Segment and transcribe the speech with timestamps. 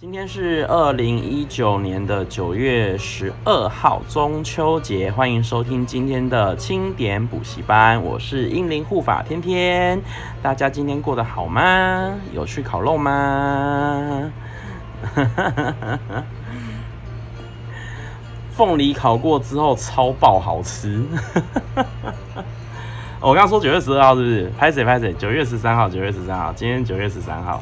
[0.00, 10.00] 今天是二零一九年的九月十二号，中秋节，欢迎收听今天的清点补习班，我是英灵护法天天，
[10.40, 12.14] 大家今天过得好吗？
[12.32, 14.30] 有去烤肉吗？
[18.52, 21.02] 凤梨烤过之后超爆好吃，
[23.18, 24.48] 我刚刚说九月十二号是不是？
[24.56, 25.12] 拍谁拍谁？
[25.14, 27.60] 九月十三号，九月十三号，今天九月十三号。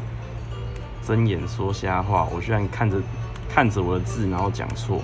[1.07, 2.96] 睁眼说瞎话，我居然看着
[3.48, 5.00] 看着我的字，然后讲错。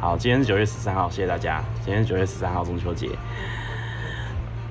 [0.00, 1.62] 好，今天是九月十三号，谢谢大家。
[1.84, 3.08] 今天是九月十三号，中秋节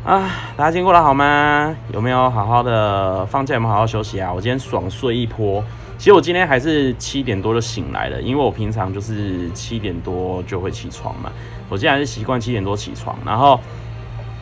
[0.04, 0.30] 啊！
[0.58, 1.74] 大家今天过得好吗？
[1.94, 3.54] 有没有好好的放假？
[3.54, 4.34] 有没有好好休息啊？
[4.34, 5.64] 我今天爽睡一波。
[5.98, 11.32] 其实我今天还是七点多就醒来了，因为我平常就是七点多就会起床嘛。
[11.70, 13.18] 我现在还是习惯七点多起床。
[13.26, 13.58] 然后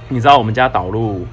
[0.09, 1.23] 你知道我们家导入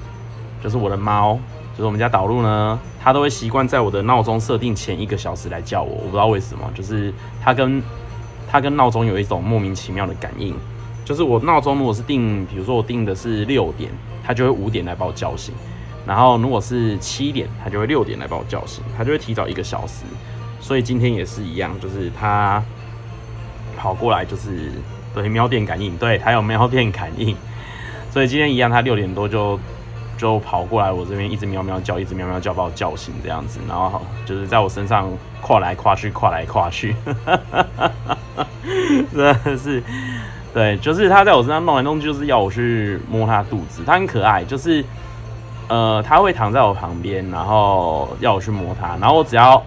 [0.63, 1.39] 就是我的猫。
[1.79, 7.81] 就是我们家导入呢，他都会习惯在我的闹钟设定前一个小时来叫我，我不知道为什么，就是他跟
[8.51, 10.53] 他跟闹钟有一种莫名其妙的感应。
[11.05, 13.89] 就是我闹钟如果是定，比如说我定的是六点，
[14.21, 15.53] 他就会五点来把我叫醒；
[16.05, 20.03] 然后如果是七点，他就会六点来把我叫醒，他就会提早一个小时。
[20.59, 22.61] 所以今天也是一样，就是他
[23.77, 24.69] 跑过来，就是
[25.15, 27.33] 对喵电感应，对他有喵电感应，
[28.11, 29.57] 所以今天一样，他六点多就。
[30.19, 36.93] 就跑过来我这边，一直喵喵叫，一直喵喵叫，把我叫醒这样子，然后就是在我身上跨来跨去，跨来跨去，
[39.13, 39.81] 真的是，
[40.53, 44.83] 对，就是他在我身上弄来弄去，就是要我去摸他肚子，他很可爱，就是
[45.69, 49.63] 呃，他会躺在我旁边，然后要我去摸他，然后我只要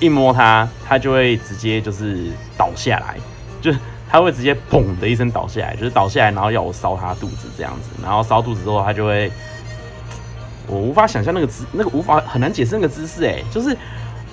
[0.00, 3.14] 一摸他，他就会直接就是倒下来，
[3.60, 3.78] 就是
[4.10, 9.30] 他会直接砰的一声倒下来，就是倒下来，然后要我搔他肚子这样子，然后搔肚子之后，他就会。
[10.68, 13.76] 我无法想象那个姿，那个无法很难解释那个姿势，哎，就是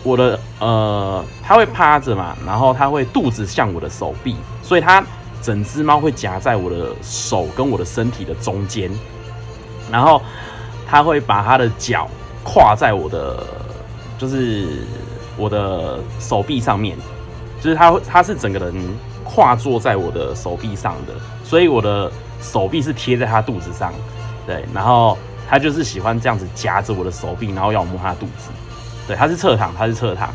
[0.03, 5.03] 我的呃，它会趴着嘛，然后它会肚子向我的手臂，所以它
[5.41, 8.89] 整只猫会夹在我的手跟我的身体的中间，
[9.91, 10.21] 然后
[10.87, 12.07] 它会把它的脚
[12.43, 13.43] 跨在我的，
[14.17, 14.67] 就是
[15.35, 16.97] 我的手臂上面，
[17.59, 18.73] 就是它它是整个人
[19.25, 21.13] 跨坐在我的手臂上的，
[21.43, 22.09] 所以我的
[22.39, 23.91] 手臂是贴在它肚子上，
[24.45, 25.17] 对，然后。
[25.49, 28.51] 他就是喜欢这样子夹着我的手臂，然后要我摸他肚子。
[29.07, 30.31] 对，他是侧躺，他是侧躺，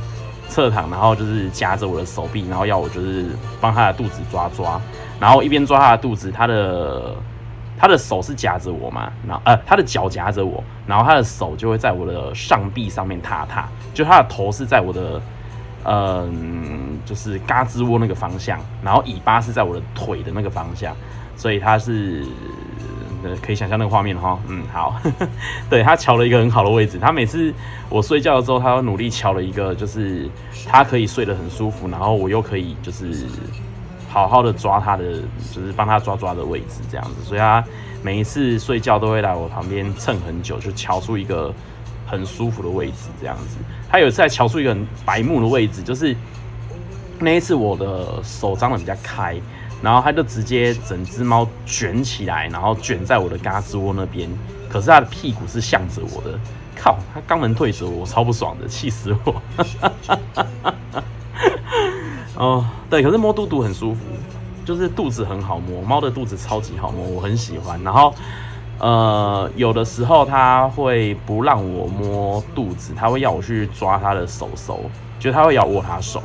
[0.49, 3.27] 侧躺，然后就是夹着我的手臂，然后要我就是
[3.61, 4.81] 帮他的肚子抓抓，
[5.21, 7.15] 然后一边抓他的肚子，他的
[7.79, 15.23] 他的手是夹着我嘛，然后呃他的脚夹着我，然后他的手就会在我的上臂上面踏踏，就他的头是在我的
[15.85, 20.97] 嗯、就是胳肢窝那个方向，然后尾巴是在我的腿的那个方向，
[21.37, 22.27] 所以他是。
[23.43, 25.01] 可以想象那个画面哈，嗯，好，
[25.71, 26.99] 对，他乔了一个很好的位置。
[27.01, 27.53] 他每次
[27.89, 30.29] 我睡觉的时候，他都努力乔了一个，就是
[30.67, 33.27] 他可以睡得很舒服，然后我又可以就是
[34.09, 35.05] 好好的抓他的，
[35.53, 37.25] 就是帮他抓抓的位置这样子。
[37.25, 37.65] 所以他
[38.03, 41.53] 每一次睡觉都会来我旁边蹭很久，就乔出一个
[42.07, 43.57] 很舒服的位置这样子。
[43.91, 46.15] 他有一次还乔出一个很白目的位置，就是
[47.19, 49.37] 那一次我的手张得比较开。
[49.85, 54.29] 然后它就直接整只猫卷起来，然后卷在我的胳肢窝那边。
[54.69, 56.37] 可是它的屁股是向着我的，
[56.75, 56.99] 靠！
[57.13, 59.43] 它肛门退着我，超不爽的，气死我！
[62.35, 64.01] 哦，对，可是摸肚肚很舒服，
[64.65, 67.81] 就是肚子很好摸，猫的肚子超级好摸，我很喜欢。
[67.85, 68.13] 然后，
[68.81, 74.81] 呃，有的时候它会不让我摸肚子，它会要我去抓它的手手，
[75.21, 76.21] 就它会要握它手。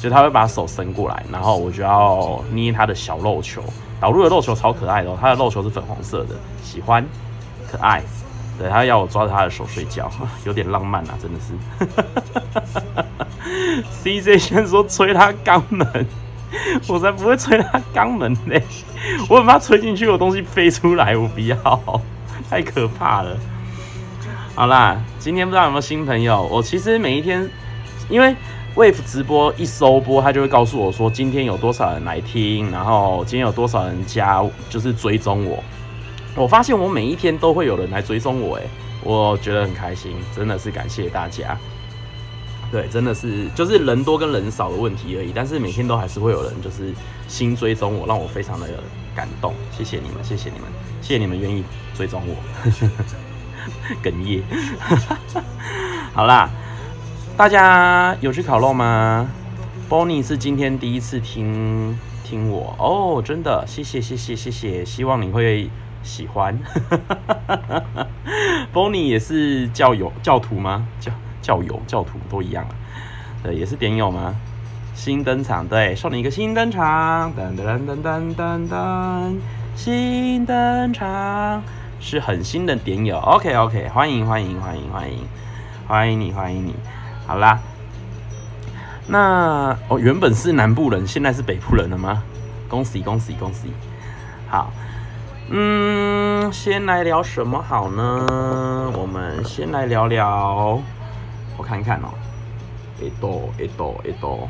[0.00, 3.62] 就他会把手伸过来，然后我就要捏他的小肉球。
[3.98, 7.02] 导入的肉球超可爱的，他的肉球是粉红色的，喜欢，
[7.70, 8.02] 可爱。
[8.58, 10.10] 对，他要我抓着他的手睡觉，
[10.44, 11.54] 有点浪漫啊，真的是。
[14.04, 16.06] CJ 先说吹他肛门，
[16.88, 18.60] 我才不会吹他肛门呢，
[19.30, 21.56] 我很怕吹进去有东西飞出来，我不要，
[22.50, 23.34] 太可怕了。
[24.54, 27.48] 好啦，今天不知道有没有新朋友，我其实每一天，
[28.10, 28.36] 因为。
[28.76, 35.64] Wave 直播一收播，他就会告诉我说今天有多少人来听，然后今天有多少人加，就是追踪我。
[36.34, 38.68] 我发现我每一天都会有人来追踪我，诶，
[39.02, 41.56] 我觉得很开心，真的是感谢大家。
[42.70, 46.92] 对，真的是就是人多跟人少的问题而已，但是每天都还是会有人就是
[47.28, 48.68] 新追踪我，让我非常的
[49.14, 49.54] 感动。
[49.72, 50.68] 谢谢你们，谢谢你们，
[51.00, 51.64] 谢谢你们愿意
[51.96, 52.36] 追踪我。
[54.04, 54.42] 哽咽。
[56.12, 56.50] 好啦。
[57.36, 59.28] 大家有去烤肉吗
[59.90, 61.94] ？Bonnie 是今天第一次听
[62.24, 65.68] 听我哦，真的，谢谢谢谢谢谢，希望你会
[66.02, 66.58] 喜欢。
[68.72, 70.88] Bonnie 也是教友教徒吗？
[70.98, 71.12] 教
[71.42, 72.66] 教友教徒都一样，
[73.42, 74.34] 对，也是点友吗？
[74.94, 79.36] 新登场，对，送你一个新登场，噔噔噔噔噔噔，
[79.74, 81.62] 新登场
[82.00, 85.18] 是很新的点友，OK OK，欢迎欢迎欢迎欢迎
[85.86, 86.74] 欢迎你欢迎你，
[87.26, 87.58] 好啦，
[89.08, 92.22] 那哦原本是南部人，现在是北部人了吗？
[92.68, 93.72] 恭喜恭喜恭喜，
[94.48, 94.72] 好。
[95.48, 98.90] 嗯，先来聊什么好呢？
[98.96, 100.80] 我们先来聊聊，
[101.56, 102.08] 我看看哦，
[103.00, 104.48] 一朵一朵一朵。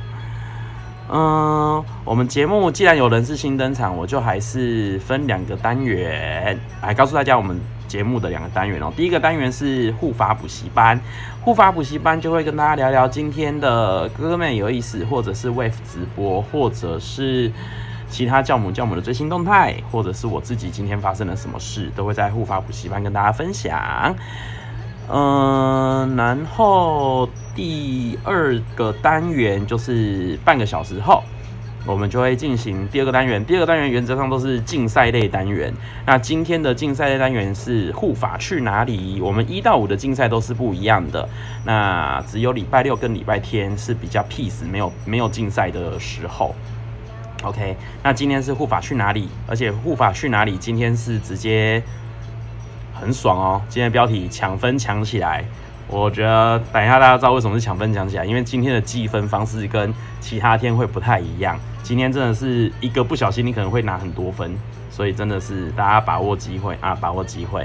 [1.10, 8.92] 嗯，我们节目既然有人是新登场，我就还是分两个单元来告诉大家我们节目的两个单元哦。
[8.96, 11.00] 第一个单元是护法补习班，
[11.42, 17.50] 护法补习班就会跟大家聊聊今天的哥哥们有意思，或者是 Wave 直播，或者是。
[18.08, 24.14] 其他教母教母的最新动态，或者是我自己今天发生了什么事，都会在护法补习班跟大家分享。
[25.08, 31.20] 嗯，然后第二个单元就是半个小时后，
[31.86, 33.44] 我们就会进行第二个单元。
[33.44, 35.72] 第二个单元原则上都是竞赛类单元。
[36.04, 39.20] 那今天的竞赛类单元是护法去哪里？
[39.20, 41.28] 我们一到五的竞赛都是不一样的。
[41.64, 46.54] 那只有礼拜六跟礼拜天是比较 peace，没有没有竞赛的时候。
[47.42, 49.28] OK，那今天是护法去哪里？
[49.46, 50.56] 而且护法去哪里？
[50.56, 51.80] 今天是直接
[52.92, 53.62] 很爽哦！
[53.68, 55.44] 今天的标题抢分抢起来，
[55.86, 61.56] 我觉得等一下大家知道为什么是抢分抢起来，因为今天的计分方式跟其他天会不太一样。
[61.86, 64.52] 今天真的是一个不小心，你可能会拿很多分，
[64.90, 67.64] 所以真的是大家把握机会啊，把握机会。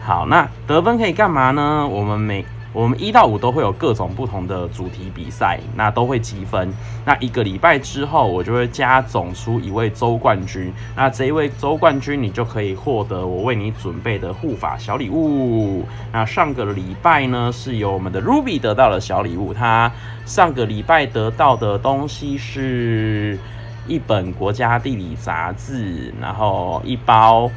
[0.00, 1.84] 好，那得分可以干嘛呢？
[1.84, 6.72] 我们每我们一到五都会有各种不同的主题比赛，那都会积分。
[7.04, 10.72] 那一个礼拜之后，我就会加总出一位周冠军。
[10.96, 15.84] 那这一位周冠军，你就可以获得我为你准备的护法小礼物。
[16.10, 19.52] 那上个礼拜呢，是由我们的 Ruby 得到了小礼物。
[19.52, 19.92] 他
[20.24, 23.38] 上个礼拜得到的东西是
[23.86, 27.50] 一本国家地理杂志，然后一包。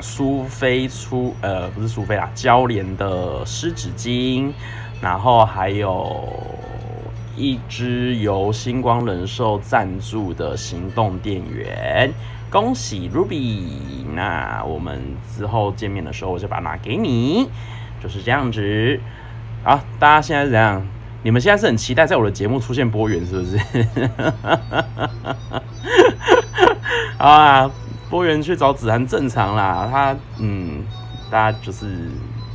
[0.00, 4.50] 苏菲出呃，不是苏菲啦，娇莲的湿纸巾，
[5.00, 6.28] 然后还有
[7.36, 12.10] 一支由星光人寿赞助的行动电源，
[12.50, 13.62] 恭喜 Ruby！
[14.14, 15.00] 那我们
[15.36, 17.48] 之后见面的时候，我就把它拿给你，
[18.02, 18.98] 就是这样子。
[19.62, 20.86] 好，大家现在是怎样？
[21.22, 23.58] 你们现在是很期待在我的节目出现波源，是不是？
[27.18, 27.70] 啊。
[28.10, 30.82] 波源去找子涵正常啦，他嗯，
[31.30, 31.86] 大家就是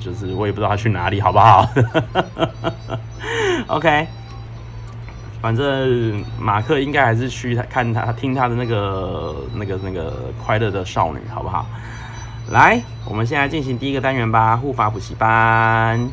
[0.01, 1.65] 就是我也不知道他去哪里，好不好？
[3.67, 4.05] OK，
[5.41, 10.13] 反正马克应该还是去看他听他的那个那个那个
[10.45, 11.65] 快乐的少女，好不好？
[12.51, 12.79] 来，
[13.09, 16.07] 我们现在进行第一个单元吧，护法补习班。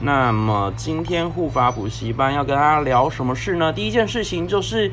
[0.00, 3.72] 那么今天护法补习班要跟大家聊什么事呢？
[3.72, 4.92] 第一件事情就是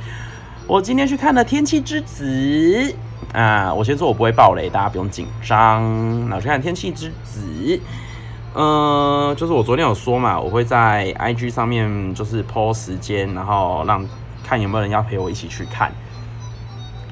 [0.65, 2.25] 我今天去看了《天气之子》。
[3.33, 6.29] 啊，我先说，我不会爆雷，大家不用紧张。
[6.29, 7.41] 那我去看《天气之子》，
[8.53, 14.05] 嗯、就是我昨天有说嘛，我会在 IG 上面就是 po 时间，然后让
[14.43, 15.91] 看有没有人要陪我一起去看。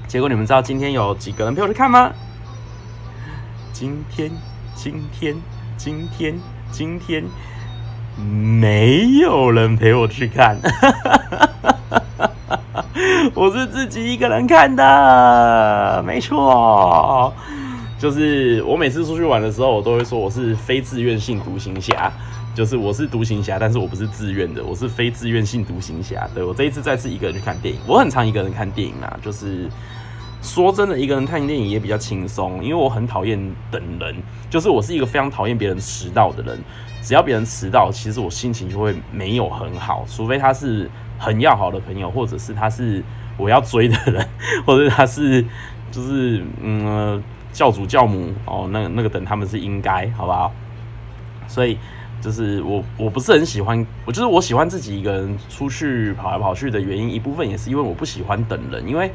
[0.07, 2.11] 结果你们知道今天有几个人陪我去看吗？
[3.73, 4.31] 今天，
[4.75, 5.35] 今天，
[5.75, 6.39] 今天，
[6.71, 7.23] 今天
[8.17, 10.57] 没有人陪我去看。
[13.33, 17.33] 我是自己一个人看的，没错，
[17.97, 22.11] 就是我每次出去玩的时候，我都会说我是非自愿性独行侠，
[22.53, 26.29] 就是我是独行侠，但是我不是自愿的，我是非自愿性独行侠。
[26.35, 29.67] 对，我这一次再次一个人去看电影，我很常一个人看电影啊，就是
[30.43, 33.39] 说真的，一个人看电影也比较轻松，因为我很讨厌
[33.71, 34.15] 等人，
[34.51, 36.59] 就是我是一个非常讨厌别人迟到的人，
[37.01, 40.87] 只要别人迟到，其实我心情就会没有很好，除非他是。
[41.17, 43.03] 很要好的朋友，或者是他是
[43.37, 44.27] 我要追的人，
[44.65, 45.43] 或者他是
[45.91, 50.51] 就是嗯教主教母哦，那那个等他们是应该，好不好？
[51.47, 51.77] 所以
[52.21, 59.11] 就是我我不是很喜欢，我就是我喜欢自己一个人出去跑来跑去的原因，一部分也是因为我不喜欢等人，因为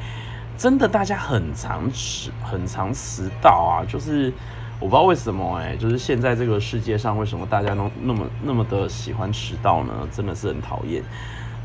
[0.57, 4.33] 真的大家很常迟很常迟到啊，就是
[4.79, 9.93] 我不知道为什么哎、就是现在这个世界上为什么大家都那么那么的喜欢迟到呢？
[10.13, 11.03] 真的是很讨厌。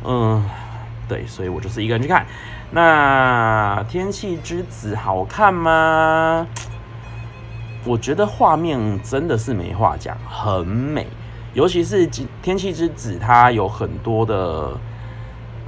[0.04, 0.44] 嗯，
[1.08, 2.26] 对，所以我就是一个人去看。
[2.72, 6.48] 那《天气之子》好看吗？
[7.86, 11.06] 我觉得画面真的是没话讲，很美。
[11.54, 12.08] 尤其是
[12.42, 14.72] 《天气之子》，它有很多的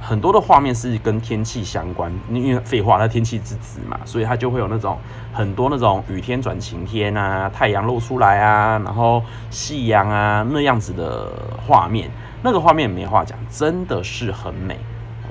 [0.08, 2.12] 很多的画面是跟天气相关。
[2.30, 4.96] 因为废话，它天气之子嘛，所以它就会有那种
[5.32, 9.20] 很多那种雨天转晴天啊，太阳露出来啊，然后
[9.50, 11.32] 夕阳啊那样子的
[11.66, 12.08] 画面。
[12.40, 14.78] 那个画面没话讲，真的是很美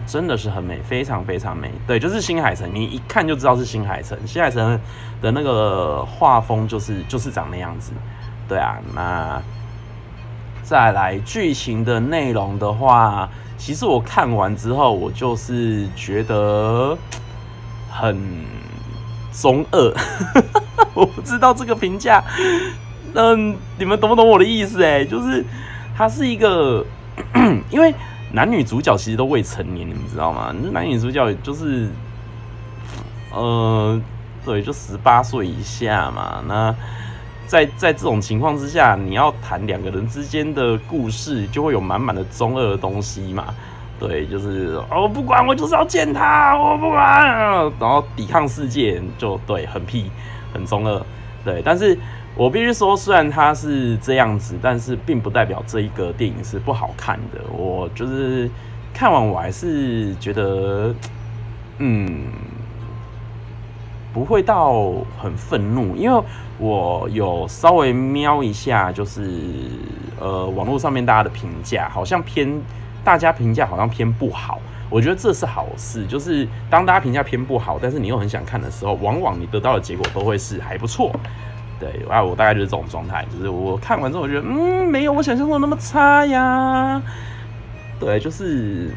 [0.06, 1.72] 真的是很美，非常非常美。
[1.88, 4.18] 对，就是新海诚，你一看就知道是新海诚。
[4.28, 4.78] 新海诚
[5.22, 7.94] 的那个画风就是就是长那样子。
[8.48, 9.42] 对啊，那
[10.62, 16.98] 再来剧情的内容的话，其实我看完之后，我就是觉得
[17.90, 18.18] 很
[19.32, 19.94] 中二。
[20.94, 22.24] 我不知道这个评价，
[23.14, 24.84] 嗯，你们懂不懂我的意思？
[24.84, 25.44] 哎，就是
[25.98, 26.86] 它是一个，
[27.70, 27.94] 因为。
[28.32, 30.54] 男女主角其实都未成年，你们知道吗？
[30.74, 31.90] 男女主角就是，
[33.32, 33.98] 呃，
[34.44, 36.44] 对，就十八岁以下嘛。
[36.46, 36.76] 那
[37.48, 43.54] 在在这种情况之下，你要谈两个人之间的故事，就会有满满的中二的东西嘛。
[44.00, 47.26] 对，就是哦，不管我就是要见他，我不管，
[47.80, 50.12] 然后抵抗世界，就对，很屁，
[50.54, 51.02] 很中二。
[51.44, 51.98] 对，但是。
[52.38, 57.40] 我必须说，虽然他是这样子，但是并不代表这一个电影是不好看的。
[57.50, 58.52] 我就是
[58.94, 60.94] 看完，我还是觉得，
[61.78, 62.26] 嗯，
[64.16, 66.24] 不会到很愤怒，因为
[66.58, 69.30] 我有稍微瞄一下，就是
[70.22, 72.50] 呃，网络上面大家的评价，好像偏
[73.04, 74.62] 大家评价好像偏不好。
[74.90, 81.12] 我觉得这是好事，就是当大家评价偏不好，但是你又很想看的时候，往往你得到的结果都会是还不错。
[81.78, 87.02] 对，啊，我大概就是这种状态，就是我看完之后，我觉得，嗯，没有我想象中那么差呀。
[88.00, 88.92] 对，就是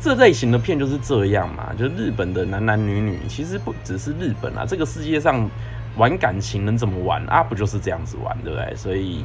[0.00, 5.48] 这类型的片就是这样嘛，就日本的男男女女，其实不只是日本啊，这个世界上
[5.96, 7.42] 玩感情能怎么玩啊？
[7.42, 8.74] 不就是这样子玩，对不对？
[8.76, 9.24] 所以。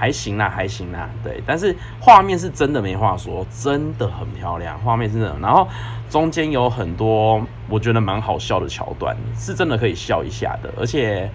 [0.00, 5.36] 还行啦，还行啦，对，但是画面是真的没话说，真的很漂亮，画面是真的。
[5.40, 5.66] 然后
[6.08, 10.72] 中间有很多我觉得蛮好笑的桥段，是真的可以笑一下的。
[10.78, 11.28] 而且，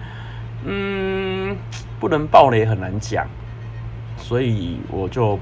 [0.64, 1.54] 嗯，
[2.00, 3.26] 不能爆雷很难讲，
[4.16, 5.38] 所以我就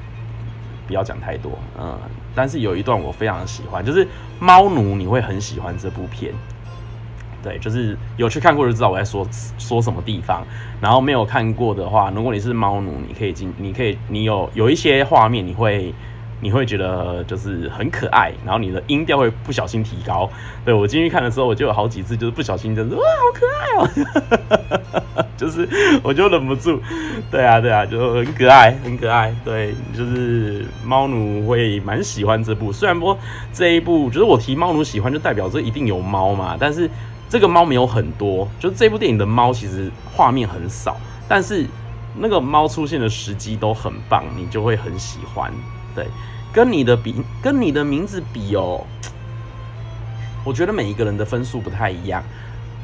[0.89, 1.53] 不要讲太多。
[1.79, 1.97] 嗯，
[2.35, 4.07] 但是有一段我非常喜欢，就是
[4.41, 6.33] 猫奴，你会很喜欢这部片。
[7.43, 9.27] 对，就是有去看过就知道我在说
[9.59, 10.47] 说什么地方。
[10.81, 15.93] 然后没有看过的话，如果你是猫奴，你可以进，你可以，你有有一些画面，你会
[16.43, 20.29] 你会觉得就是很可爱，然后你的音调会不小心提高。
[20.65, 25.67] 对，我进去看的时候，我就有好几次就是不小心就是哇，好可爱哦， 就是
[26.03, 26.79] 我就忍不住。
[27.31, 29.35] 对啊，对啊，就很可爱，很可爱。
[29.45, 32.73] 对，就是猫奴会蛮喜欢这部。
[32.73, 33.17] 虽然说
[33.53, 36.91] 这一部就是我提猫奴喜欢，就代表这一定有猫嘛，但是。
[37.33, 41.67] 这个猫没有很多，就是这部电影的猫其实画面很少，但是
[42.15, 45.51] 那个猫出现的时机都很棒，你就会很喜欢。
[45.95, 46.07] 对，
[46.53, 48.85] 跟你的比，跟你的名字比哦，
[50.45, 52.23] 我觉得每一个人的分数不太一样。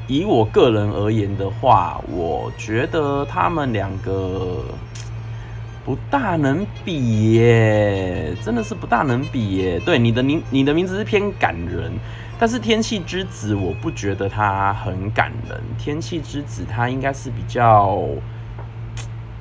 [0.06, 4.64] 以我个人而言的话，我觉得他们两个
[5.84, 9.78] 不大能比耶，真的是不大能比耶。
[9.80, 11.92] 对，你的名，你的名字是偏感人。
[12.40, 15.60] 但是天气之子，我不觉得他很感人。
[15.76, 18.00] 天气之子，他应该是比较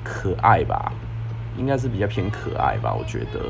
[0.04, 0.92] 可爱吧，
[1.56, 3.40] 应该是比较偏可爱吧，我觉得。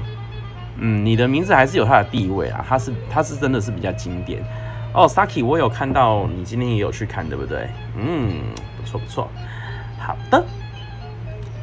[0.79, 4.43] 嗯，你的名字还是有它的地位啊，它是它是真的是比较经典。
[4.95, 7.69] 哦，Saki，我有看到你今天也有去看，对不对？
[7.97, 8.33] 嗯，
[8.77, 9.29] 不错不错。
[9.99, 10.45] 好的，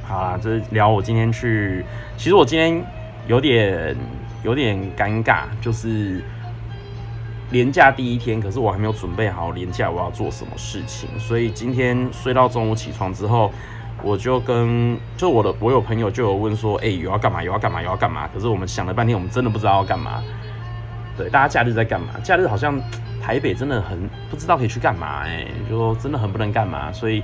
[0.04, 1.84] 好啦，这聊我今天去，
[2.18, 2.84] 其实我今天
[3.28, 3.96] 有点
[4.44, 6.22] 有点尴尬，就是。
[7.52, 13.52] 连假第一天，可是我还没有准备好连假我要做什么事情，所以今天睡到中午起床之后，
[14.04, 17.42] 我就跟就我的我有朋友就有问说，哎、欸，有要干嘛？
[17.42, 17.82] 有要干嘛？
[17.82, 18.30] 有要干嘛？
[18.34, 20.24] 可是我们想了半天，我们真的不知道要干嘛。
[21.18, 22.08] 对，大家假日在干嘛？
[22.24, 22.80] 假日好像
[23.22, 27.24] 台北真的很不知道可以去干嘛、欸，哎，就真的很不能干嘛，所以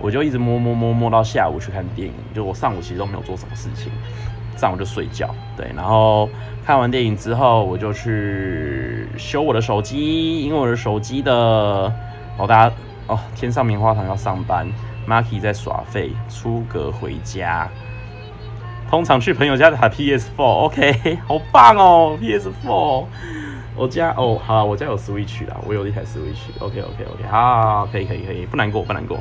[0.00, 2.14] 我就一直摸摸摸摸到下午去看电影。
[2.34, 3.92] 就我上午其实都没有做什么事情。
[4.56, 6.28] 上午就睡觉，对，然后
[6.66, 11.32] 看完电影之后，我就去修我的手机，因为我的手机的
[12.36, 12.74] 哦，大家
[13.06, 14.68] 哦，天上棉花糖要上班
[15.10, 17.68] ，Marky 在耍废，出阁回家，
[18.88, 23.04] 通常去朋友家打 PS4，OK， 好棒哦，PS4，
[23.74, 29.18] 我家哦，好，我家有 Switch 啦，我有一台 Switch，OK，OK，OK，、好，可以，可以，可以，不难过，不难过，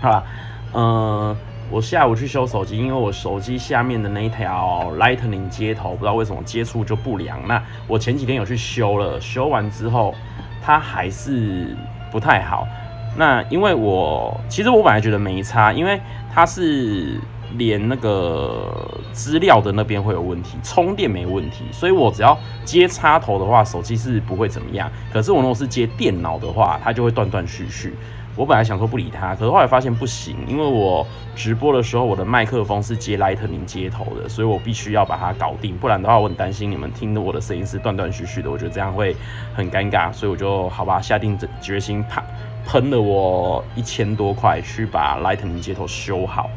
[0.00, 0.24] 好了，
[0.72, 1.36] 嗯、呃。
[1.70, 7.38] 我下午去修手机，因为我手机下面的那一条 Lightning 接头，不知道为什么接触就不良。
[7.48, 10.14] 那我前几天有去修了，修完之后
[10.62, 11.74] 它还是
[12.10, 12.68] 不太好。
[13.16, 16.00] 那因为我其实我本来觉得没差，因为
[16.32, 17.20] 它是
[17.56, 24.90] 连那个资料的那边会有问题，充电没问题，所以我只要接插头的话，手机是不会怎么样。
[25.12, 27.94] 可是我如果是接电脑的话，它就会断断续续。
[28.34, 39.14] 我本来想说不理他，可是后来发现不行，因为我直播的时候我的麦克风是接 Lightning 接头的，所以我必须要把它搞定，不然的话我很担心你们听的我的声音是断断续续的，我觉得这样会
[39.54, 42.24] 很尴尬，所以我就好吧，下定决心，啪，
[42.66, 46.50] 喷了我一千多块去把 Lightning 接头修好。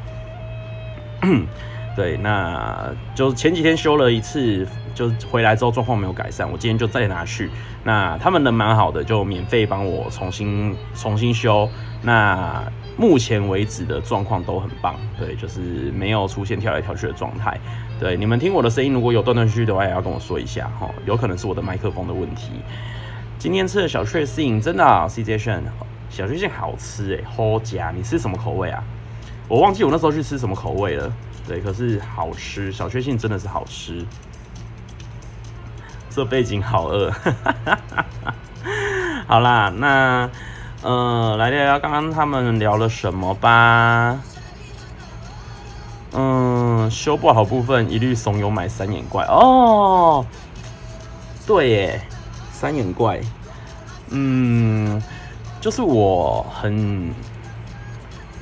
[1.95, 7.50] 对，那就前几天修了一次，就回来之后状况没有改善，我今天就再拿去。
[7.85, 11.69] 那他们人蛮好的，就免费帮我重新重新修。
[12.01, 12.62] 那
[12.97, 15.62] 目前为止的状况都很棒，对，就是
[15.93, 17.57] 没有出现跳来跳去的状态。
[17.97, 22.51] 对，你们听我的声音如果有断断续续的话，也要跟我说一下哈，有可能是我的麦克风的问题。
[23.39, 25.63] 今天吃的小确幸真的啊，CJ 炫
[26.15, 28.81] 小确幸好吃哎，好佳，你吃什么口味啊？
[29.50, 31.12] 我忘记我那时候去吃什么口味了。
[31.45, 34.05] 对，可是好吃，小确幸真的是好吃。
[36.10, 37.12] 这背景好饿，
[39.27, 40.29] 好啦，那
[40.84, 44.17] 呃，来聊聊刚刚他们聊了什么吧。
[46.13, 50.25] 嗯，修不好部分一律怂恿买三眼怪哦。
[51.45, 52.01] 对耶，
[52.53, 53.19] 三眼怪，
[54.12, 55.03] 嗯，
[55.65, 57.12] 就是我很，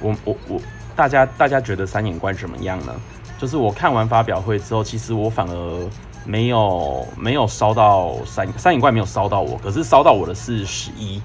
[0.01, 0.59] 我我我。
[0.93, 2.93] 大家大家觉得三眼怪怎么样呢？
[3.39, 5.89] 就是我看完发表会之后，其实我反而
[6.25, 11.21] 没有没有烧到三三眼怪没有烧到我，可是烧到我的是十一，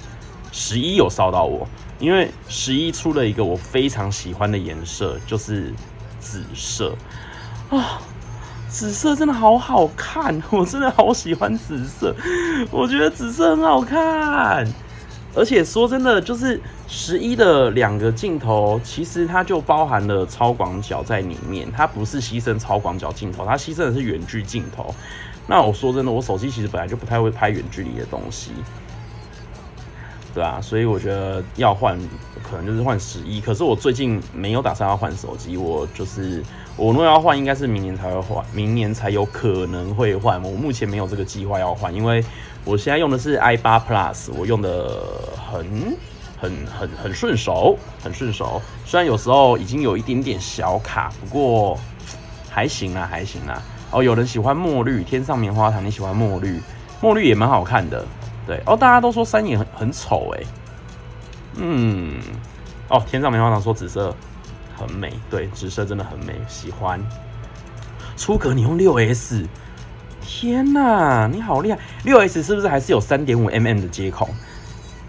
[0.52, 1.66] 十一有烧到我，
[1.98, 5.74] 因为十一出了一个我非常喜欢的颜色，就是
[6.20, 6.94] 紫色
[7.70, 8.00] 啊，
[8.68, 12.14] 紫色真的好好看，我真的好喜欢紫色，
[12.70, 14.64] 我觉得紫色很好看。
[15.38, 24.92] 而且说真的，就是十一的两个镜头，其实它就包含了超广角在里面，它不是牺牲超广角镜头，它牺牲的是远距镜头。
[25.46, 28.50] 那我说真的，我手机其实本来就不太会拍远距离的东西，
[30.34, 31.96] 对啊，所以我觉得要换，
[32.42, 33.40] 可能就是换十一。
[33.40, 36.42] 可是我最近没有打算要换手机，我就是
[36.76, 40.42] 我如果要换，应该是明年才会换，明年才有可能会换。
[40.42, 42.24] 我目前没有这个计划要换，因为。
[42.64, 45.02] 我现在用的是 i 八 Plus，我用的
[45.50, 45.96] 很
[46.38, 48.60] 很很很顺手，很顺手。
[48.84, 51.78] 虽然有时候已经有一点点小卡，不过
[52.50, 53.62] 还行啦，还行啦。
[53.90, 56.60] 哦，有人喜欢墨绿，天上棉花糖，你喜欢墨绿？
[57.00, 58.04] 墨绿也蛮好看的，
[58.46, 58.62] 对。
[58.66, 60.42] 哦，大家都说三眼很很丑哎，
[61.56, 62.20] 嗯，
[62.88, 64.14] 哦，天上棉花糖说紫色
[64.76, 67.00] 很美，对，紫色真的很美，喜欢。
[68.16, 69.46] 出格，你用六 S。
[70.30, 71.78] 天呐，你好厉害！
[72.04, 74.28] 六 S 是不是还是有三点五 mm 的接口？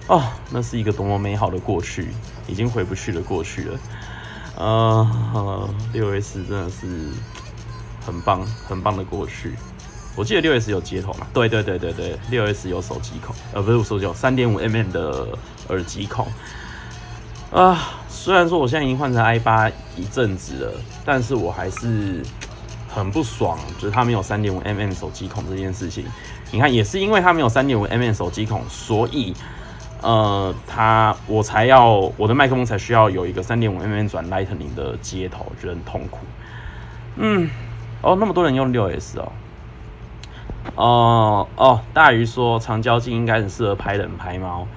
[0.07, 2.07] 哦，那是一个多么美好的过去，
[2.47, 3.79] 已经回不去的过去了。
[4.55, 7.09] 呃，六 S 真的是
[8.05, 9.55] 很棒很棒的过去。
[10.15, 11.27] 我记得六 S 有接头嘛？
[11.33, 15.27] 对对对对对，六 S 有手机孔，呃，不是手机孔，三点五 mm 的
[15.67, 16.25] 耳机孔。
[17.51, 22.23] 啊，虽然说我现在已经换成 i 八一阵子了，但是我还是。
[22.89, 26.03] 很不爽，就是它没有三点五 mm 手机孔这件事情。
[26.51, 29.33] 你看，也是因为它没有三点五 mm 手机孔，所以
[30.01, 36.19] 呃，它我才要我的麦克风才需要有一个三点五 mm 转 Lightning 的接头，觉得很痛苦。
[37.17, 37.49] 嗯，
[38.01, 39.31] 哦，那么多人用六 S 哦。
[40.75, 44.67] 哦哦，大鱼说长焦镜应该很适合拍人拍猫。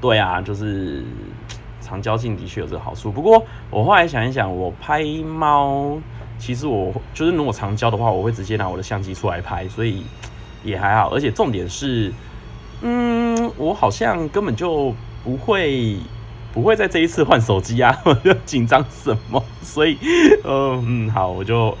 [0.00, 1.04] 对啊，就是
[1.80, 3.12] 长焦镜的确有这个好处。
[3.12, 5.98] 不过我后来想一想，我拍猫。
[6.38, 10.04] 其实我就是如果长焦的话，我会直接拿我的相机出来拍，所以
[10.62, 11.10] 也还好。
[11.14, 12.12] 而且重点是，
[12.82, 15.96] 嗯，我好像根本就不会
[16.52, 19.42] 不会在这一次换手机啊，我 就紧张什么？
[19.62, 19.96] 所以，
[20.44, 21.76] 嗯，好，我就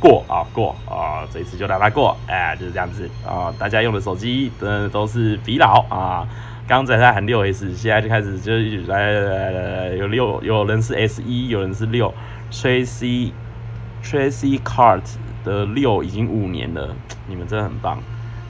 [0.00, 3.54] 过啊过啊，这一次就让它过，哎，就是这样子啊。
[3.58, 6.26] 大家用的手机的都是比老啊，
[6.66, 8.52] 刚才在喊六 S，现在就开始就
[8.92, 12.12] 来来来来，有六，有人是 S 一，有人是六，
[12.50, 13.32] 吹 C。
[14.08, 15.02] Tracy Cart
[15.44, 17.98] 的六已经五年了，你们真的很棒，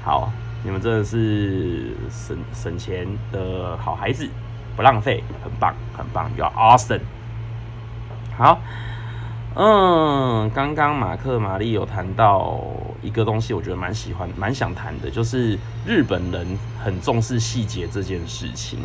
[0.04, 0.30] 好，
[0.62, 4.28] 你们真的是省省钱的好孩子，
[4.76, 7.00] 不浪费，很棒，很棒，You are awesome。
[8.36, 8.60] 好，
[9.56, 12.60] 嗯，刚刚马克玛丽有谈到
[13.02, 16.46] 一个东西，我觉得蛮喜欢，蛮想谈的，就是日本人
[16.80, 18.78] 很重视细节这件事情。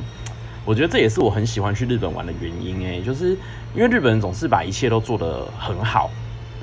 [0.66, 3.38] 我觉得这也是我很喜欢去日本玩的原因，诶，就是
[3.76, 6.10] 因为日本人总是把一切都做得很好。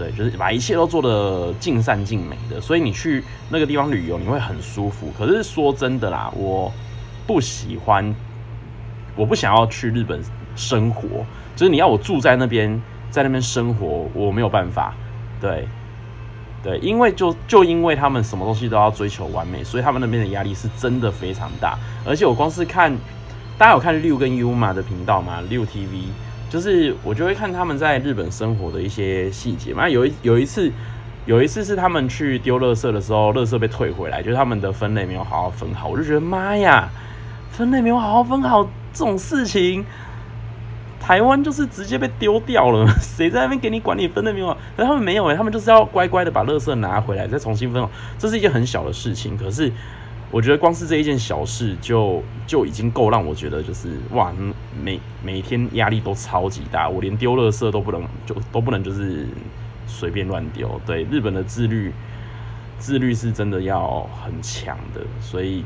[0.01, 5.13] 对，就是把一切都做得尽善尽美的，所以你去那个地方旅游，你会很舒服。
[5.19, 6.73] 可是说真的啦，我
[7.27, 8.15] 不喜欢，
[9.15, 10.19] 我不想要去日本
[10.57, 11.07] 生活。
[11.55, 14.95] 就是你要我住在那边，在那边生活，我没有办法。
[15.39, 15.69] 对，
[16.63, 21.77] 对，因为就就因为他们什么东西都要追求完美，所以他们那边的压力是真的非常大。
[22.07, 22.91] 而且我光是看
[23.59, 25.43] 大家有看六跟 Uma 的频道吗？
[25.51, 26.05] 六 TV，
[26.51, 29.89] 就是我就会看他们在日本生活的一些细节嘛。
[29.89, 30.71] 有一有一次，
[31.25, 36.89] 有一次是他们去丢垃圾的时候，垃圾被退回来，就是他们的分类没有好好分好，我就觉得妈呀，
[37.53, 39.87] 分类没有好好分好这种事情。
[41.01, 44.55] 台湾就是直接被丢掉了， 谁在那边给你管理分类没有？
[44.77, 47.91] 可他们没有哎，他们就是要乖乖的把垃圾拿回来，再重新分好。
[48.19, 49.73] 这是一件很小的事情，可是
[50.31, 54.33] 我觉得光是这一件小事就就已经够让我觉得就是哇，
[54.83, 59.27] 每每天压力都超级大，我连丢垃圾都不能就都不能就是
[59.87, 60.81] 随便乱丢。
[60.87, 61.93] 对，日本的自律
[62.79, 65.65] 自律是真的要很强的，所以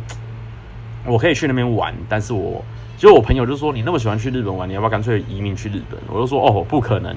[1.06, 2.64] 我可以去那边玩，但是我。
[2.96, 5.98] 就我朋友就说，你那么喜欢去日本玩，你要不要干脆移民去日本？
[6.08, 7.14] 我就说哦，不可能，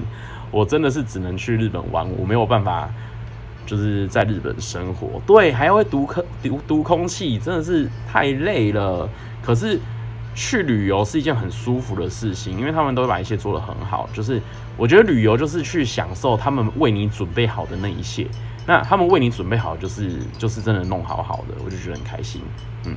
[0.50, 2.92] 我真的是只能去日本玩，我没有办法
[3.68, 5.20] 就是在日本生活。
[5.26, 9.06] 对，还会读空读读空气，真的是太累了。
[9.42, 9.78] 可是
[10.34, 14.08] 去旅游是一件很舒服的事情，因为他们都会把一切做得很好。
[14.14, 14.40] 就是
[14.78, 18.26] 我觉得旅游就是去享受他们为你准备好的那一切。
[18.66, 22.40] 那他们为你准备好，就是就是真的弄好好的，我就觉得很开心。
[22.86, 22.94] 嗯。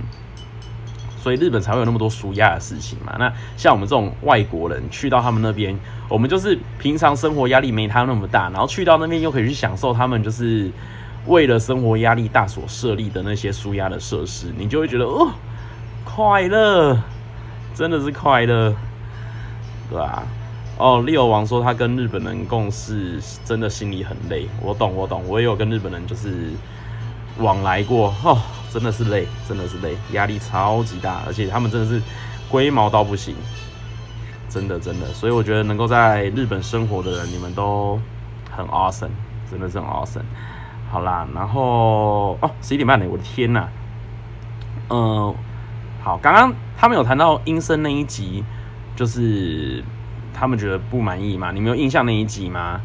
[1.22, 3.16] 所以日本才会有那么多舒压的事情嘛。
[3.20, 5.78] 那像我们这种外国人去到他们那边，
[6.10, 10.72] 我们就是平常生活压力没他那么大，然后去到那边又可以去享受他们就是
[11.28, 15.32] 为了生活压力大所设立的那些舒压的设施，你就会觉得哦，
[16.04, 16.98] 快乐，
[17.76, 18.74] 真的是快乐，
[19.90, 20.24] 对吧？
[20.78, 24.48] 哦，利友王说他跟日本人共事，真的心里很累。
[24.64, 26.50] 我懂，我懂，我也有跟日本人就是
[27.38, 28.42] 往来过哦。
[28.74, 32.02] 真的是累，真的是累，压力超级大，而且他们真的是
[32.50, 33.36] 龟毛到不行，
[34.50, 38.00] 真的真的，所以我觉得能够在日本生活的人，你们都
[38.50, 39.10] 很 awesome，
[39.50, 40.24] 真的是很 awesome。
[40.90, 43.68] 好啦，然后哦，十一点半呢，我的天呐，
[44.90, 45.34] 嗯，
[46.04, 48.44] 好，刚刚他们有谈到阴森那一集，
[48.96, 49.84] 就是
[50.34, 51.52] 他们觉得不满意嘛？
[51.52, 52.82] 你们有印象那一集吗？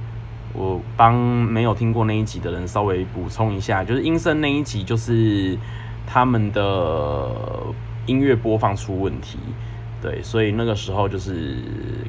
[0.56, 5.56] 我帮没有听过那一集的人稍微补充一下，就是阴森那一集，就是
[6.06, 7.30] 他们的
[8.06, 9.38] 音乐播放出问题，
[10.00, 11.56] 对，所以那个时候就是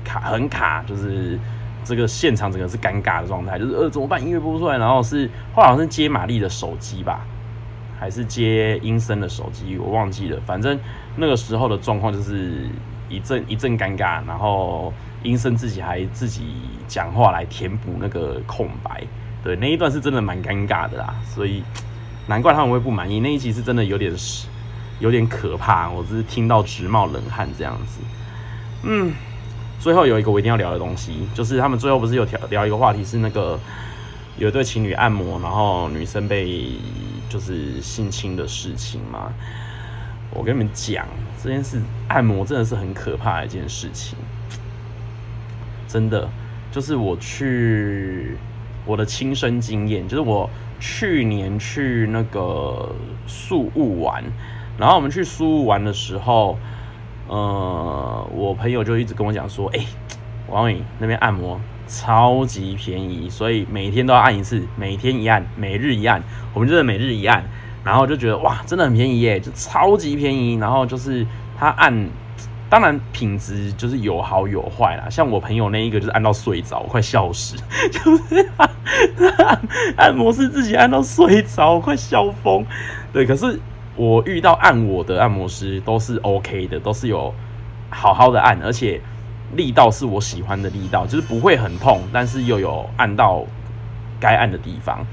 [0.03, 1.38] 卡很卡，就是
[1.83, 4.21] 这个现场整个是尴尬的状态，就是呃怎么办？
[4.23, 7.25] 音乐播不出来，然后是后来好像是接玛丽的手机吧，
[7.99, 10.79] 还是接阴森的手机，我忘记了，反正
[11.15, 12.69] 那个时候的状况就是
[13.09, 14.93] 一阵一阵尴尬，然后。
[15.23, 16.53] 阴森自己还自己
[16.87, 19.03] 讲话来填补那个空白，
[19.43, 21.63] 对，那一段是真的蛮尴尬的啦，所以
[22.27, 23.19] 难怪他们会不满意。
[23.19, 24.13] 那一集是真的有点
[24.99, 27.99] 有点可怕，我只是听到直冒冷汗这样子。
[28.83, 29.11] 嗯，
[29.79, 33.59] 最后有一个我一定要聊的东西，就是他们最后不是有聊聊一个话题，是那个
[34.37, 36.69] 有一对情侣按摩，然后女生被
[37.27, 39.33] 就是性侵的事情嘛。
[40.38, 41.04] 我跟你们讲，
[41.43, 44.15] 这件事按摩真的是很可怕的一件事情。
[45.88, 46.30] 真的，
[46.71, 48.38] 就是我去
[48.86, 50.47] 我的亲身经验，就是我
[50.80, 52.93] 去年去那个
[53.26, 54.23] 宿雾玩，
[54.78, 56.60] 然后我们去宿雾玩的时候，
[57.28, 59.84] 呃，我朋友就一直跟我讲说，哎、
[60.47, 66.21] 王伟那边按摩超级便宜，所以每天都要按一次，每天一按，每日一按，
[66.54, 67.43] 我们就是每日一按，
[67.88, 71.26] 然后就觉得哇，真的很便宜耶，就超级便宜，然后就是
[71.58, 72.10] 他按。
[72.69, 75.10] 当然，品质就是有好有坏啦。
[75.10, 77.56] 像我朋友那一个，就是按到睡着，我快笑死。
[77.89, 78.45] 就是
[79.95, 82.65] 按摩师自己按到睡着，我快笑疯。
[83.13, 83.58] 对，可是
[83.95, 87.34] 我遇到按我的按摩师都是 OK 的，都是有
[87.89, 89.00] 好好的按，而且
[89.56, 93.45] 力道是我喜欢的力道，就是不会很痛，但是又有按到
[94.19, 95.08] 该按的地方。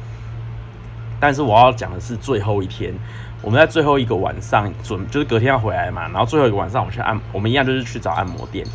[1.25, 2.93] 但是我要讲的是最后一天。
[3.41, 8.67] 我们在最后一个晚上准就是隔天要回来嘛，然后最后一个晚上我们去按，我们一样就是去找按摩店，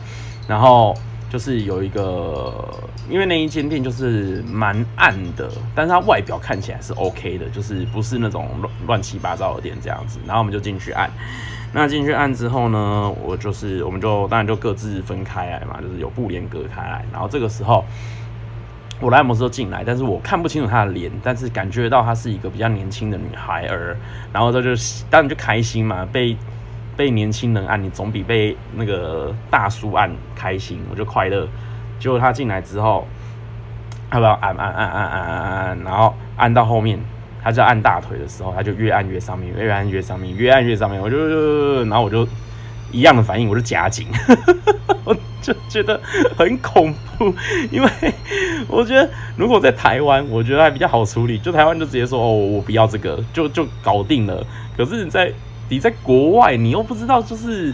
[0.47, 0.95] 然后
[1.29, 2.67] 就是有一个，
[3.07, 11.07] 因为那一间店就是蛮暗的，但是它外表看起来是 OK 的，就是不是那种乱乱七八糟的店这样子，然后我们就进去按，
[11.71, 17.85] 那进去按之后呢，我就是我们就当然就各自分开来嘛，就是有布帘隔开来，然后这个时候。
[19.01, 23.95] 我的按摩师都进来，但是我看不清楚她的脸，但是感觉到她是一个比较年轻的女孩儿，
[24.33, 24.69] 然后她就
[25.09, 26.35] 当然就开心嘛，被
[26.97, 31.47] 被年轻人按，你总比被那个大叔按开心，我就快乐。
[31.97, 33.07] 结果她进来之后，
[34.11, 36.99] 要不要按按按按按按按，然后按到后面，
[37.41, 42.27] 她就按大腿的时候，她就越按越上面，越按越上面，越按越上面，我就，然后我就
[42.91, 44.07] 一样的反应，我就夹紧。
[45.05, 45.99] 我就觉得
[46.37, 47.33] 很恐怖，
[47.71, 47.89] 因为
[48.67, 51.39] 我觉得如果在台湾，我觉得还比较好处理。
[51.39, 54.45] 就台湾就直接说哦，我不要这个，就就搞定了。
[54.77, 55.33] 可是你在
[55.67, 57.73] 你在国外，你又不知道，就是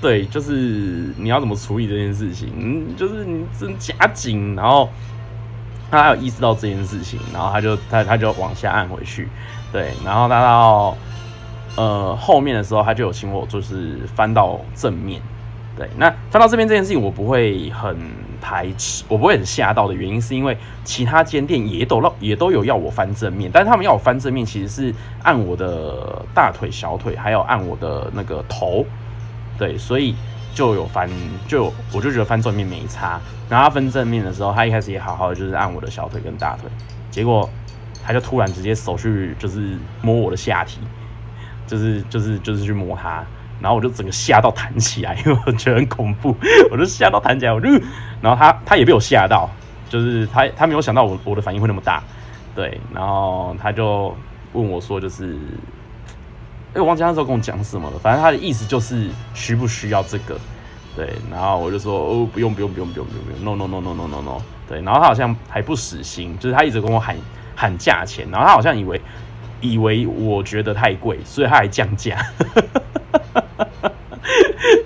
[0.00, 4.88] 对，就是你要怎么处理这件事情，就是你真夹紧，然后
[5.90, 9.28] 他有意识到这件事情，然后他就他他就往下按回去，
[9.72, 10.96] 对，然后他到
[11.78, 15.22] 呃后面的时候，他就有请我就是翻到正面。
[15.76, 17.96] 对，那翻到这边这件事情，我不会很
[18.40, 28.84] 排斥，我不会很吓到的原因，是因为其他间店也都也都有要我翻正面，但是他们要我翻正面，其实是按我的大腿、小腿，还有按我的那个头，
[29.56, 30.16] 对，所以
[30.52, 31.08] 就有翻，
[31.46, 33.20] 就我就觉得翻正面没差。
[33.48, 36.68] 然后他分正面的时候，他一开始也好好的，就是按我的小腿跟大腿，
[37.08, 37.48] 结果
[38.04, 40.80] 他就突然直接手去就是摸我的下体，
[41.68, 43.24] 就是就是就是去摸他。
[43.60, 46.32] 然后我就整个吓到弹起来， 因为我觉得很恐怖，
[46.70, 47.68] 我就吓到弹起来，我就，
[48.20, 49.50] 然后他他也被我吓到，
[49.88, 52.00] 就是他他没有想到我我的反应会那么大，
[52.54, 54.16] 对，然后他就
[54.52, 55.36] 问我说，就是，
[56.72, 60.38] 哎，我忘记他那时候跟我讲什么了，反正他的意思就是需不需要这个，
[60.94, 67.16] 对，然后我就说哦，不用不用不用不用不用不用，no no no no no no no，对，然后他好像还不死心，就是他一直跟我喊
[67.56, 69.00] 喊价钱，然后他好像以为
[69.60, 72.16] 以为我觉得太贵，所以他还降价。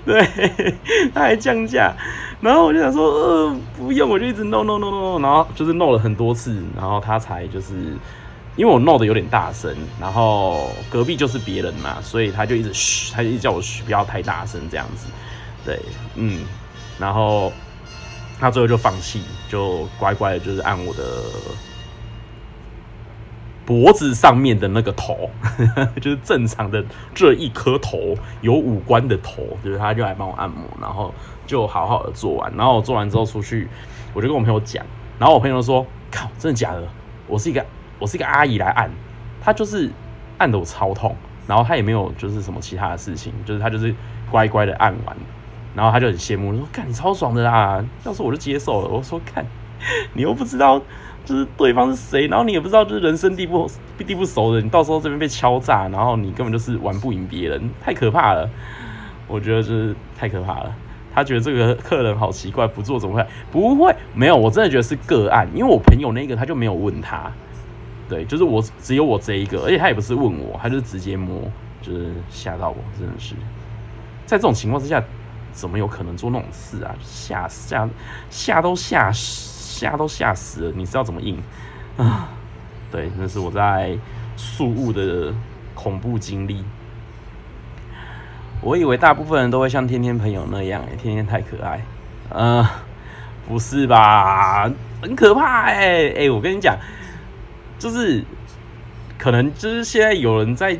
[0.05, 0.75] 对，
[1.13, 1.93] 他还降价，
[2.39, 7.73] 然后我就想说，呃，不用，我就一直 no no no no，然后就是 no 了很多次，然后他才就是，
[8.55, 15.07] 因为我 no 的有点大声，然后隔壁就是别人嘛，所以他就一直嘘，他就一直叫我嘘，不要太大声这样子，
[15.65, 15.79] 对，
[16.15, 16.45] 嗯，
[16.99, 17.51] 然后
[18.39, 21.23] 他最后就放弃，就乖乖的，就是按我的。
[23.65, 25.29] 脖子上面的那个头，
[26.01, 26.83] 就是正常的
[27.15, 31.13] 这一颗头，有五官的头，就是他就来帮我按摩，然后
[31.47, 33.69] 就好好的做完，然后我做完之后出去，
[34.13, 34.85] 我就跟我朋友讲，
[35.17, 36.83] 然后我朋友说：“靠，真的假的？
[37.27, 37.65] 我是一个
[37.99, 38.91] 我是一个阿姨来按，
[39.41, 39.89] 她就是
[40.37, 41.15] 按得我超痛，
[41.47, 43.95] 然后她也没有就是什么其他的事情，就是她就是
[44.29, 45.15] 乖乖的按完，
[45.73, 48.89] 然后他就很羡慕，说：看你超爽的啦，要是我就接受了。
[48.89, 49.45] 我说：看
[50.11, 50.81] 你又不知道。”
[51.25, 58.49] 就是对方是谁，然后你也不知道，就是人生地不地不熟的，你到时候这边被敲诈，然后你根本就是玩不赢别人，太可怕了。
[59.27, 60.75] 我觉得就是太可怕了。
[61.15, 63.25] 他觉得这个客人好奇怪，不做怎么会？
[63.51, 67.31] 不会，没有，我真的觉得是个案，因为我朋友那个他就没有问他，
[68.09, 71.39] 对，就是我只有我这一个，而且他也不是问我，他就直接摸，
[71.83, 73.35] 就是吓到我，真的是。
[74.25, 75.03] 在这种情况之下，
[75.51, 76.95] 怎么有可能做那种事啊？
[76.99, 77.87] 吓死吓
[78.31, 79.52] 吓都吓死。
[79.73, 81.41] 吓都吓死了，你知道怎么硬
[81.97, 82.29] 啊？
[82.91, 83.97] 对，那是我在
[84.37, 85.33] 宿雾的
[85.73, 86.63] 恐怖经历。
[88.61, 91.77] 我以为大部分人都会像天天朋友那样，哎，天天太可爱。
[92.29, 92.69] 啊、呃，
[93.47, 94.71] 不是吧？
[95.01, 96.77] 很可怕哎、欸、哎、我跟你讲，
[97.79, 98.23] 就是
[99.17, 100.77] 可能就是现在有人在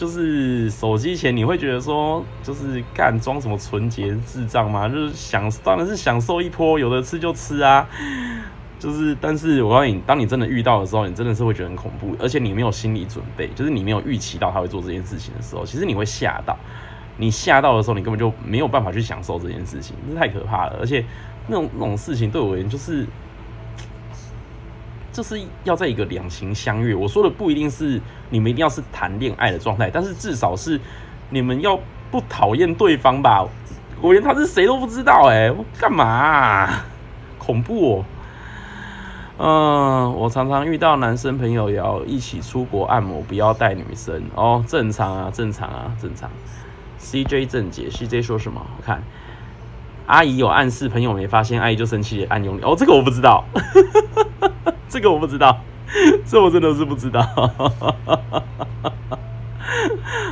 [0.00, 4.88] 就是手机前，你会觉得说，就是干装什么纯洁智障吗？
[4.88, 7.86] 就是享当然是享受一波，有的吃就吃啊。
[8.78, 16.56] 就是，但是我告诉你，当你真的遇到的时候，你真的是会觉得很恐怖，而且你没有心理准备，就是你没有预期到他会做这件事情的时候，其实你会吓到。
[17.18, 20.78] 你吓到的时候，你根本就没有办法去享受这件事情，这太可怕了。
[20.80, 21.04] 而且
[21.46, 23.06] 那种那种事情对我而言，就是
[25.12, 26.94] 这是要在一个两情相悦。
[26.94, 30.80] 我说的不一定是你们一定要是谈恋爱的状态，但是至少是
[31.30, 31.78] 你们要
[32.10, 33.46] 不讨厌对方吧。
[34.00, 36.86] 我连他是谁都不知道，哎，我干嘛啊？
[37.38, 38.04] 恐怖哦！
[39.42, 46.30] 嗯，我常常遇到男生朋友也要一起出国按摩，不要带女生哦，正常啊，正常啊，正常。
[47.00, 48.60] CJ 正解，CJ 说什么？
[48.76, 49.02] 我看
[50.06, 52.62] 阿姨有暗示，朋友没发现，阿姨就生气按用力。
[52.62, 53.44] 哦，这个我不知道，
[54.90, 55.56] 这个我不知道，
[56.26, 57.22] 这我真的是不知道。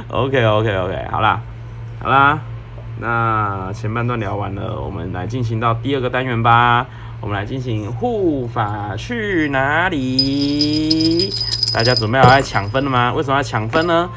[0.08, 1.40] OK OK OK， 好啦，
[2.00, 2.40] 好啦，
[3.00, 6.86] 那前半段聊完了，我们来进行到第二个单元吧。
[7.20, 11.32] 我们来进行护法去哪里？
[11.72, 13.12] 大家准备好来抢分了吗？
[13.12, 14.10] 为什么要抢分呢？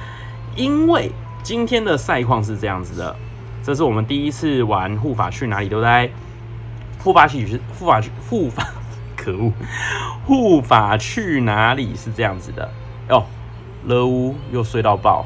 [0.56, 1.12] 因为
[1.43, 3.15] 今天的赛况是这样子的，
[3.63, 6.12] 这是我们第一次玩护法去哪里，对不对？
[7.04, 7.99] 护法去是护法
[8.30, 8.67] 护法，
[9.22, 9.52] 可恶！
[10.26, 12.68] 护法去哪里是这样子的
[13.10, 13.24] 哟？
[13.86, 15.26] 乐屋又睡到爆，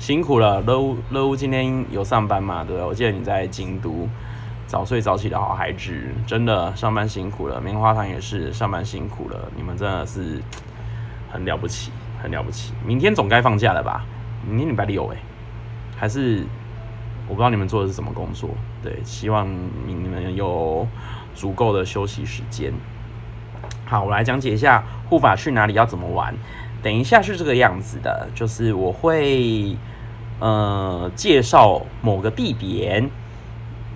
[0.00, 0.60] 辛苦了。
[0.62, 2.64] 乐乌乐屋今天有上班嘛？
[2.64, 2.84] 对不对？
[2.84, 4.08] 我记得你在京都。
[4.66, 5.90] 早睡早起的好孩子，
[6.26, 7.58] 真的上班辛苦了。
[7.58, 10.42] 棉花糖也是上班辛苦了，你们真的是
[11.32, 11.90] 很了不起，
[12.22, 12.74] 很了不起。
[12.84, 14.04] 明天总该放假了吧？
[14.46, 15.16] 明天礼拜六哎，
[15.96, 16.44] 还是
[17.26, 18.50] 我不知道你们做的是什么工作。
[18.82, 19.48] 对，希望
[19.86, 20.86] 你们有
[21.34, 22.70] 足够的休息时间。
[23.88, 26.34] 好，我来讲解一下护法去哪里要怎么玩。
[26.82, 29.74] 等一下是这个样子的，就是我会
[30.40, 33.08] 呃介绍某个地点。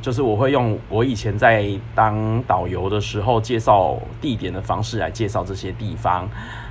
[0.00, 6.28] 就是我会用我以前在当导游的时候介绍地点的方式来介绍这些地方，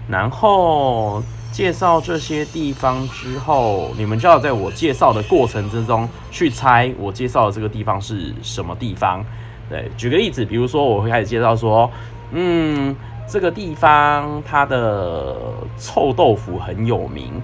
[0.09, 9.23] 然后介绍这些地方之后，你们就要在我介绍的过程之中去猜我介绍的这个地方是什么地方。
[9.69, 11.89] 对，举个例子，比如说我会开始介绍说，
[12.33, 12.93] 嗯，
[13.31, 15.33] 这个地方它的
[15.77, 17.41] 臭豆腐很有名，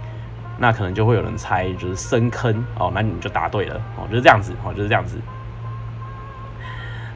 [0.58, 5.18] 那可能就会有人猜就是深坑哦，那你就答对了哦，就是这样子哦，就是这样子。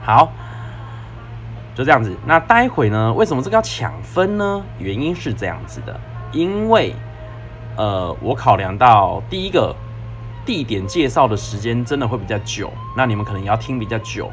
[0.02, 0.32] 好，
[1.76, 2.16] 就这样子。
[2.26, 3.12] 那待会呢？
[3.12, 4.64] 为什么这个要抢分呢？
[4.80, 6.00] 原因是这样子的，
[6.32, 6.96] 因为
[7.76, 9.76] 呃，我考量到第一个
[10.46, 14.32] 地点介绍的时间真的会比较久，那你们可能也要听比较久。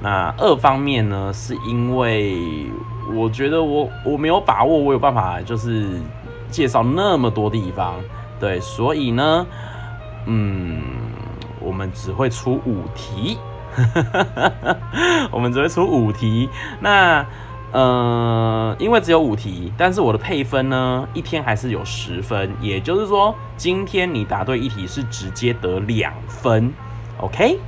[0.00, 2.66] 那二方面呢，是因为
[3.14, 6.00] 我觉得我我没有把握，我有办法就是
[6.50, 7.96] 介绍那么多地方，
[8.38, 9.46] 对，所以呢，
[10.26, 10.82] 嗯，
[11.60, 13.38] 我们只会出五题。
[15.30, 16.48] 我们只会出五题，
[16.80, 17.24] 那
[17.70, 26.72] 呃，因为只有五题，但是我的配分呢，一天还是有十分，也就是说，今天你答对一题是直接得两分
[27.18, 27.60] ，OK？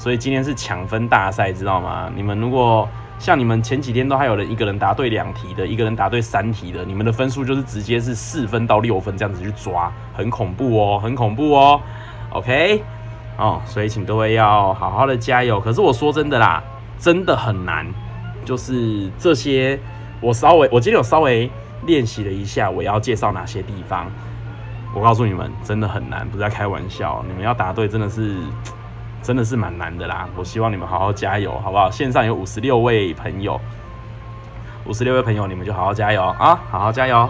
[0.00, 2.10] 所以今天是抢分大赛，知道吗？
[2.16, 11.78] 你们如果像你们前几天都还有人一个人答对两题的，一个人答对三题的，你们的分数就是直接是四分到六分这样子去抓，很恐怖哦，很恐怖哦
[12.30, 12.82] ，OK？
[13.36, 15.60] 哦，所以请各位要好好的加油。
[15.60, 16.64] 可是我说真的啦，
[16.98, 17.86] 真的很难。
[18.42, 19.78] 就是这些，
[20.22, 21.50] 我稍微，我今天有稍微
[21.84, 24.10] 练习了一下，我要介绍哪些地方。
[24.94, 27.22] 我告诉你们，真的很难，不是在开玩笑。
[27.28, 28.34] 你们要答对，真的是，
[29.22, 30.28] 真的是蛮难的啦。
[30.36, 31.90] 我希望你们好好加油，好不好？
[31.90, 33.60] 线上有五十六位朋友，
[34.86, 37.28] 五十六位朋友，你们就好好加油啊，好好加油。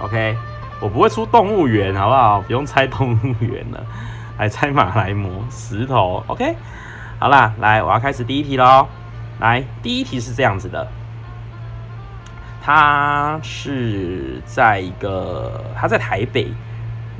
[0.00, 0.36] OK，
[0.80, 2.40] 我不会出动物园，好不好？
[2.40, 3.84] 不用猜动物园了。
[4.40, 6.56] 来猜马来貘石头，OK，
[7.18, 8.88] 好啦，来，我要开始第一题喽。
[9.38, 10.88] 来，第一题是这样子的，
[12.62, 16.50] 它是在一个，它在台北，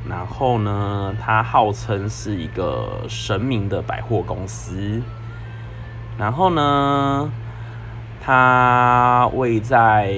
[0.07, 5.01] 然后呢，它号称是一个神明的百货公司，
[6.17, 7.31] 然后呢，
[8.19, 10.11] 它位在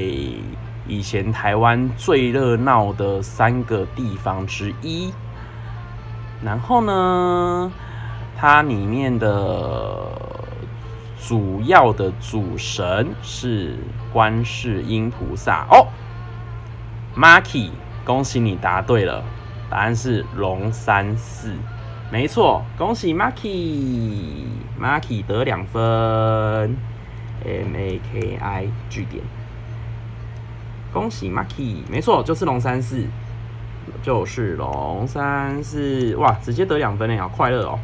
[0.87, 5.13] 以前台湾最热闹的三个地方之一。
[6.41, 7.71] 然后呢，
[8.37, 10.09] 它里面的
[11.25, 13.77] 主要的主神是
[14.11, 15.87] 观世音菩萨哦。
[17.15, 17.69] Marky，
[18.03, 19.23] 恭喜你答对了，
[19.73, 21.51] 答案是龙山寺，
[22.11, 25.81] 没错，恭喜 Marky，Marky 得两分
[27.43, 29.23] ，M A K I 据点，
[30.93, 33.03] 恭喜 Marky，没错，就是龙山寺。
[34.03, 37.79] 就是龙山寺哇，直接得两分嘞，好快乐哦！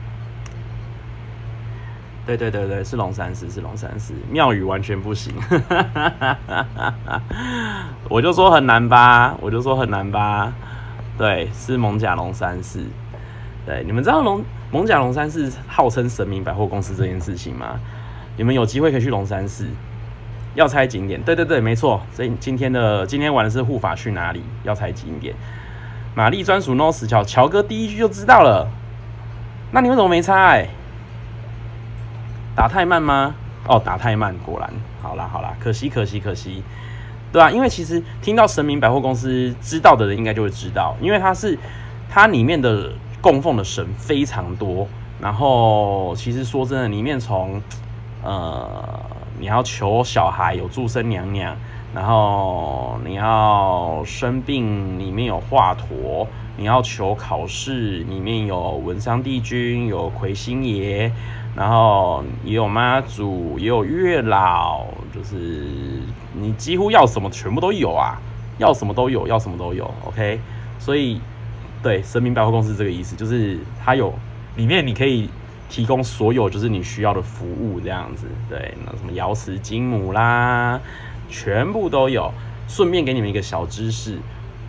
[2.23, 5.33] 对对对对，是龙山寺，是龙山寺，妙宇完全不行，
[8.07, 10.53] 我就说很难吧，我就说很难吧。
[11.19, 12.81] 对，是艋舺龙山寺。
[13.65, 17.77] 对，你们知道龙艋舺龙山寺号称神明百货公司这件事情吗？
[18.37, 19.67] 你们有机会可以去龙山寺。
[20.55, 22.01] 要猜景点，对对对，没错。
[22.13, 24.41] 所以今天的今天玩的是护法去哪里？
[24.63, 25.35] 要猜景点。
[26.15, 28.69] 玛丽专属 no 死桥，乔哥第一句就知道了。
[29.71, 30.69] 那你为什么没猜？
[32.55, 33.35] 打太慢吗？
[33.67, 34.71] 哦，打太慢，果然。
[35.01, 36.63] 好啦好啦，可惜可惜可惜。
[37.31, 41.57] 对啊，因为其实听到神明百货公司，知道的人应该就会知道，因为它是
[42.09, 44.87] 它里面的供奉的神非常多。
[45.21, 47.61] 然后其实说真的，里面从
[48.23, 48.67] 呃
[49.39, 51.55] 你要求小孩有助生娘娘。
[51.91, 61.11] 然后你要生病，里面有华佗；你要求考试，里面有文昌帝君，有魁星爷，
[61.59, 65.65] 然后也有妈祖，也有月老，就是
[66.33, 68.17] 你几乎要什么全部都有啊，
[68.59, 69.93] 要什么都有，要什么都有。
[70.05, 70.39] OK，
[70.79, 71.19] 所以
[71.83, 74.13] 对神明百货公司这个意思，就是它有
[74.55, 75.29] 里面你可以
[75.69, 78.27] 提供所有就是你需要的服务这样子。
[78.47, 80.79] 对，那什么瑶池金母啦。
[81.29, 82.31] 全部都有。
[82.69, 84.17] 顺便给你们一个小知识，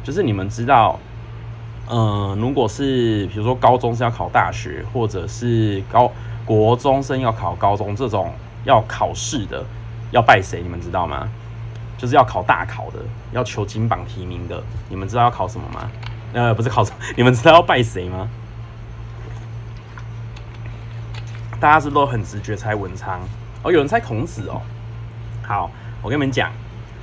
[0.03, 0.99] 就是你们知道，
[1.89, 6.11] 嗯、如果是比如说高中是要考大学，或者是高
[6.51, 8.33] 国中生要考高中这种
[8.65, 9.65] 要考试的，
[10.11, 10.61] 要拜谁？
[10.61, 11.29] 你们知道吗？
[11.97, 12.99] 就是要考大考的，
[13.31, 14.61] 要求金榜题名的。
[14.89, 15.89] 你们知道要考什么吗？
[16.33, 18.29] 呃，不是考什么， 你们知道要拜谁吗？
[21.61, 23.21] 大家是不是都很直觉猜文昌？
[23.63, 24.61] 哦，有人猜孔子哦。
[25.47, 25.71] 好。
[26.03, 26.51] 我跟你们讲，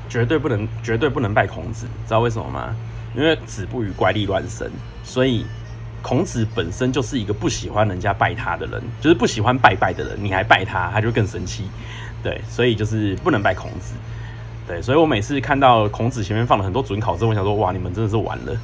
[0.09, 2.75] 绝对不能，绝对不能拜孔子，知道为什么吗？
[3.15, 4.69] 因为子不语怪力乱神，
[5.05, 5.45] 所以
[6.07, 11.65] 孔子本身就是一个不喜欢人家拜他的人，就是不喜欢拜拜的人，你还拜他，他就更生气。
[12.23, 13.93] 对，所以就是不能拜孔子。
[14.65, 18.57] 对，所以我每次看到孔子前面放了很多准考证，我想说，哇，你们真的是完了。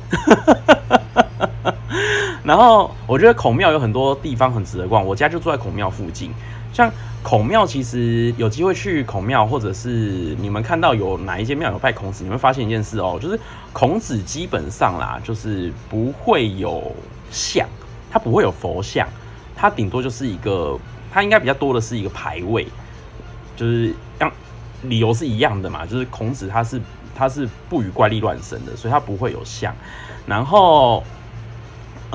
[2.46, 6.32] 然后我觉得孔庙有很多地方很值得逛，我家就住在孔庙附近。
[6.72, 6.90] 像
[7.22, 13.38] 孔庙，其实有机会去孔庙，或者是你们看到有哪一间庙有拜孔子，你会发现一件事哦，就是
[13.74, 16.90] 孔子基本上啦，就是不会有
[17.34, 17.68] 像，
[18.10, 19.06] 它不会有佛像，
[19.56, 20.80] 它顶多就是一个，
[21.12, 22.66] 它应该比较多的是一个牌位，
[23.58, 24.32] 就是让
[24.84, 26.80] 理由是一样的嘛，就是孔子他是
[27.14, 29.76] 他是不与怪力乱神的，所以他不会有像，
[30.26, 31.04] 然后。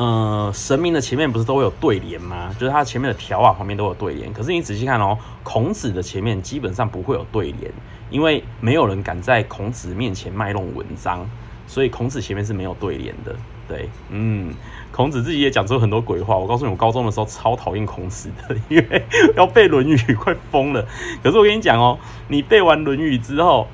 [0.01, 2.55] 呃，神明的前面不是都会有对联吗？
[2.57, 4.33] 就是他前面的条啊，旁边都有对联。
[4.33, 7.73] 可是你仔细看哦，孔子的前面基本上不会有对联，
[8.09, 11.29] 因为没有人敢在孔子面前卖弄文章，
[11.67, 13.35] 所以孔子前面是没有对联的。
[13.67, 14.55] 对，嗯，
[14.91, 16.37] 孔子自己也讲出很多鬼话。
[16.37, 19.05] 我告诉你，我高中的时候超讨厌孔子的，因为
[19.37, 20.85] 要背《论语》快疯了。
[21.23, 23.69] 可是我跟你讲哦，你背完《论语》之后，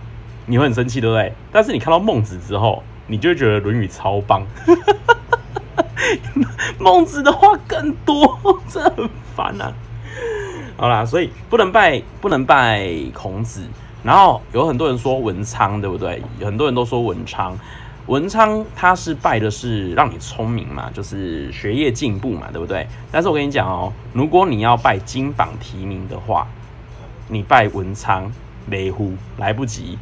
[0.47, 1.33] 你会很生气，对不对？
[1.51, 4.43] 但是你看到孟子之后，你就会觉得《论语》超棒。
[6.79, 9.73] 孟子的话更多，这很烦啊！
[10.77, 13.63] 好啦，所以不能拜，不能拜孔子。
[14.03, 16.21] 然后有很多人说文昌，对不对？
[16.43, 17.57] 很多人都说文昌，
[18.07, 22.87] 文昌他是拜的是让你聪明嘛，就是学业进步嘛，对不对？
[23.11, 26.47] 但是我跟你讲哦，如果你要拜金榜题名的话，
[27.29, 28.31] 你拜文昌，
[28.67, 29.99] 没乎来不及，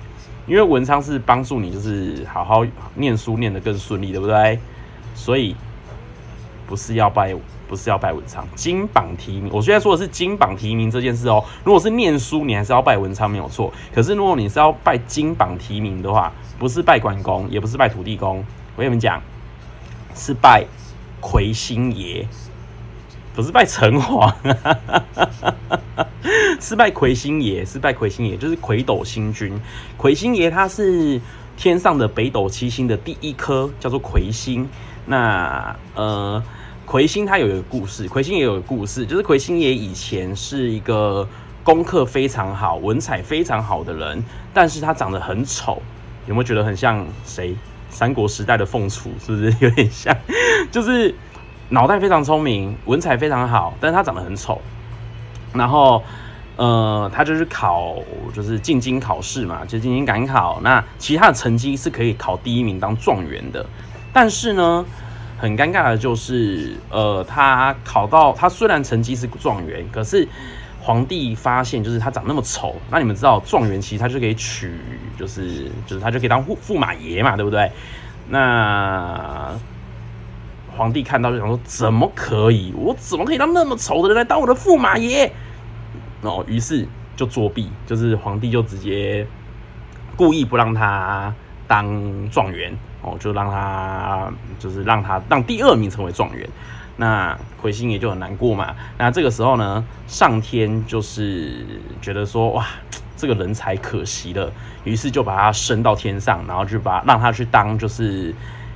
[0.46, 4.58] 因为文昌是帮助你，就是好好念书念得更顺利，对不对？
[5.14, 5.54] 所以。
[6.64, 7.36] 不是要拜，
[7.68, 9.52] 不是要拜文昌，金榜题名。
[9.52, 11.44] 我现在说的是金榜题名这件事哦。
[11.64, 13.70] 如果是念书，你还是要拜文昌，没有错。
[13.92, 16.32] 可是如果你是要拜金榜题名的话，
[16.62, 18.38] 不是拜关公，也不是拜土地公，
[18.76, 19.20] 我跟你们讲，
[20.14, 20.64] 是拜
[21.20, 22.24] 魁星爷，
[23.34, 24.32] 不是拜城隍，
[26.62, 29.60] 是拜魁星爷，是拜魁星爷，就是魁斗星君。
[29.96, 31.20] 魁星爷他是
[31.56, 34.68] 天上的北斗七星的第一颗，叫做魁星。
[35.04, 36.40] 那呃。
[36.84, 41.26] 魁星他有一个故事，魁星也有一个故事，就是魁星爷以前是一个
[41.64, 45.80] 功课非常好、文采非常好的人，但是他长得很丑，
[46.26, 47.54] 有没有觉得很像谁？
[47.90, 50.16] 三国时代的凤雏是不是 有点像？
[50.70, 51.14] 就是
[51.68, 54.60] 脑袋非常聪明，文采非常好，但是他长得很丑。
[55.52, 56.02] 然后
[56.56, 57.96] 呃，他就是考，
[58.34, 60.60] 就是进京考试嘛，就进京赶考。
[60.62, 63.64] 那其他的成绩是可以考第一名当状元的，
[64.12, 64.84] 但是呢。
[65.38, 70.28] 很尴尬的就是，呃，他考到他虽然成绩是状元，可是
[70.82, 72.74] 皇帝发现就是他长那么丑。
[72.90, 74.74] 那你们知道状元其实他就可以娶，
[75.16, 77.70] 就是就是他就可以当驸驸马爷嘛，对不对？
[78.28, 79.54] 那
[80.76, 82.74] 皇帝看到就想说，怎么可以？
[82.76, 85.32] 我怎么可以让那么丑的人来当我的驸马爷？
[86.22, 89.26] 哦，于是就作弊，就是皇帝就直接
[90.16, 91.32] 故意不让他
[91.66, 92.76] 当状元。
[93.04, 96.48] 哦，就让他，就是让他让第二名成为状元，
[96.96, 98.74] 那魁星爷就很难过嘛。
[98.98, 101.66] 那这个时候呢，上天就是
[102.00, 102.66] 觉得说，哇，
[103.16, 104.52] 这个人才可惜了，
[104.84, 108.34] 于是就把他升到天上，然后就把让他去当就是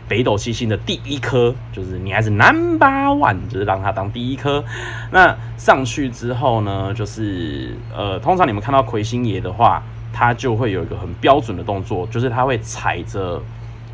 [0.08, 4.64] 北斗七星的第一颗，就是你还是 number one，就是让他当第一颗。
[5.10, 13.42] 那上去之后呢，就是呃，通常你们看到魁星爷的话，他就会有一个很标准的动作，就是他会踩着。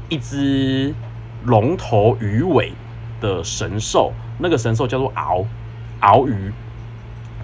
[0.09, 0.93] 一只
[1.45, 2.71] 龙头鱼尾
[3.23, 5.43] 的神兽，那个神兽叫做鳌
[6.03, 6.53] 鳌鱼。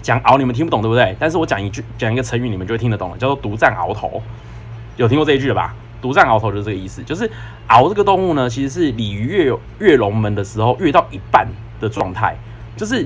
[0.01, 1.15] 讲鳌你们听不懂对不对？
[1.19, 4.21] 但是我讲一句，讲一个成语，你们就会听得懂了，叫做独占鳌头。
[4.95, 5.73] 有听过这一句了吧？
[6.01, 7.29] 独占鳌头就是这个意思，就是
[7.67, 11.47] 鳌这个动物呢，其实是鲤鱼跃跃龙门的时候跃到一半
[11.81, 12.35] 的状态，
[12.77, 13.05] 就是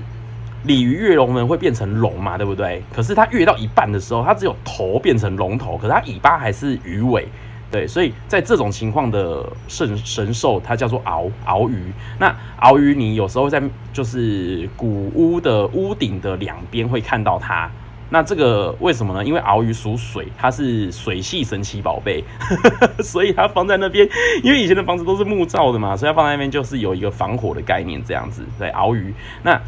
[0.66, 2.84] 鲤鱼跃龙门会变成龙嘛，对不对？
[2.94, 7.28] 可是它跃到一半的时候，它只有头变成龙头，可是它尾巴还是鱼尾。
[7.74, 11.92] 对，所以在这种情况的神神兽，它叫做鳌鳌鱼。
[12.20, 13.60] 那鳌鱼，你有时候在
[13.92, 17.68] 就是古屋的屋顶的两边会看到它。
[18.12, 19.26] 那这个为什么呢？
[19.26, 22.24] 因为鳌鱼属水，它是水系神奇宝贝，
[23.02, 24.08] 所以它放在那边。
[24.44, 28.46] 因为以前的房子都是木造的嘛，所以它放在那边就是有一个防火的概念，这样子。
[28.60, 29.12] 对，鳌鱼。
[29.42, 29.60] 那，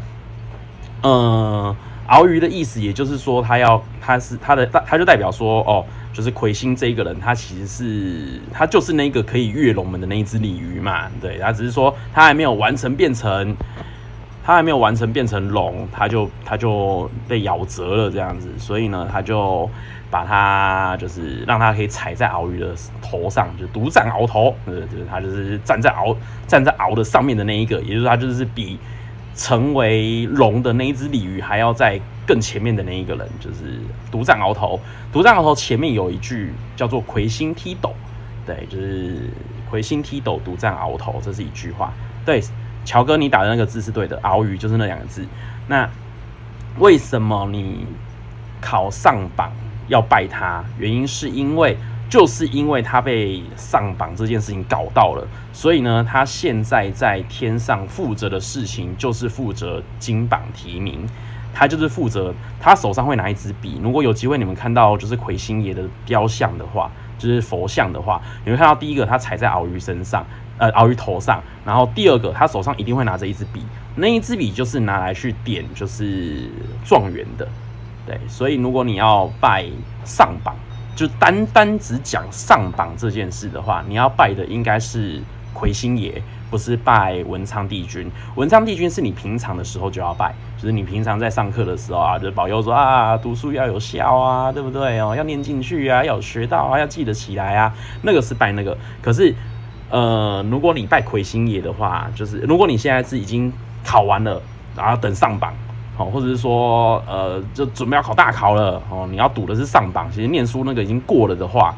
[1.02, 1.76] 呃，
[2.08, 5.84] 鳌鱼的意思，也就是说，它要，它是它的，它就代表说，哦。
[6.16, 13.54] 就是魁星这一个人，他其实是他就是那个可以跃龙门的那一只鲤鱼嘛，对，他只是说他还没有完成变成，
[14.42, 19.68] 他还没有完成变成龙，他就他就被咬折了这样子，所以呢，他就
[20.10, 28.78] 把它就是让他可以踩在鳌鱼的头上，就独占鳌头，呃，就是他就是站在鳌站在鳌的上面的那一个，也就是他就是比
[29.34, 34.80] 成为龙的那一只鲤鱼还要在更前面的那一个人，就是独占鳌头。
[35.12, 37.94] 独占鳌头前面有一句叫做魁星踢斗，
[38.44, 39.30] 对，就是
[39.70, 41.92] 魁星踢斗，独占鳌头，这是一句话，
[42.24, 42.42] 对。
[42.84, 45.26] 乔哥，你打的那个字是对的，鳌鱼就是那两个字。
[45.66, 45.90] 那
[46.78, 47.84] 为什么你
[48.60, 49.50] 考上榜
[49.88, 50.64] 要拜他？
[50.78, 51.76] 原因是因为，
[52.08, 61.04] 就是因为他被上榜这件事情搞到了，所以呢，他现在在天上负责的事情就是负责金榜题名，
[61.56, 63.80] 他就是负责他手上会拿一支笔。
[63.82, 70.24] 如果有机会你们看到就是魁星爷的雕像的话，就是佛像的话，你会看到第一个他踩在鳌鱼身上。
[70.58, 73.62] 呃，鳌鱼头上，然后第二个，他手上一定会拿着一支笔，
[73.94, 76.48] 那一支笔就是拿来去点，就是
[76.82, 77.46] 状元的，
[78.06, 79.66] 对，所以如果你要拜
[80.06, 80.56] 上榜，
[80.94, 85.20] 就单单只讲上榜这件事的话，你要拜的应该是
[85.52, 88.10] 魁星爷，不是拜文昌帝君。
[88.34, 95.14] 文昌帝君是你平常的时候就要拜，就是你平常在上课的时候啊，就是保佑说啊，读书要有效啊，对不对哦？
[95.16, 99.34] 要念进去啊，要有学到啊，要记得起来啊，那个是拜那个，可是。
[99.88, 103.52] 呃，如果你拜魁星爷的话，就是如果你现在是已经
[103.84, 104.42] 考完了，
[104.76, 105.54] 然后等上榜，
[105.96, 111.72] 好，或者是说，呃，就准备要考大考了，哦，你要赌的是上榜，其实念书那个已经过了的话，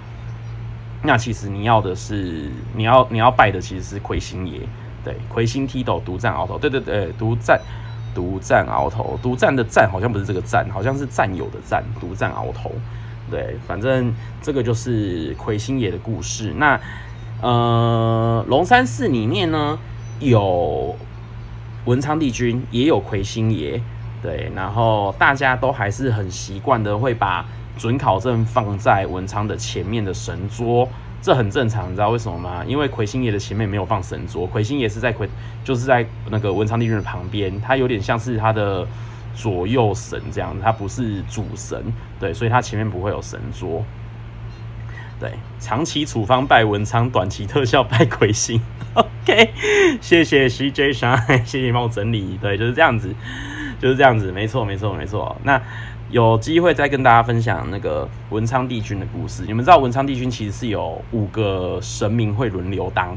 [1.08, 4.60] 那其实你要的是，你要你要拜的其实是魁星爷，
[5.02, 7.58] 对，魁星踢斗独占鳌头，对对对，独占
[8.14, 12.70] 独占鳌头，独占的占好像不是这个占，好像是占有的占，独占鳌头，
[13.30, 16.78] 对，反正这个就是魁星爷的故事，那。
[17.40, 19.78] 呃，龙山寺里面呢，
[20.18, 20.96] 有
[21.84, 23.80] 文昌帝君，也有魁星爷，
[24.20, 27.46] 对，然后大家都还是很习惯的会把
[27.78, 30.86] 准考证放在文昌的前面的神桌，
[31.22, 32.62] 这很正常，你知道为什么吗？
[32.66, 35.26] 因为魁星爷的前面没有放神桌，魁星爷是在魁，
[35.64, 38.86] 就是在那个文昌帝君的旁边，他有点像是他的
[39.34, 41.82] 左右神这样，他不是主神，
[42.20, 43.84] 对，所以他前面不会有神桌。
[45.20, 48.60] 对，长期处方拜文昌，短期特效拜魁星。
[48.94, 49.50] OK，
[50.00, 52.38] 谢谢 CJ 商，谢谢帮我整理。
[52.40, 53.12] 对，就是这样子，
[53.80, 55.36] 就是这样子，没错，没错，没错。
[55.42, 55.60] 那
[56.10, 59.44] 有机会再跟大家分享那个文昌帝君的故事。
[59.46, 63.16] 你们知道文昌帝君其实是有五个神明会轮流当，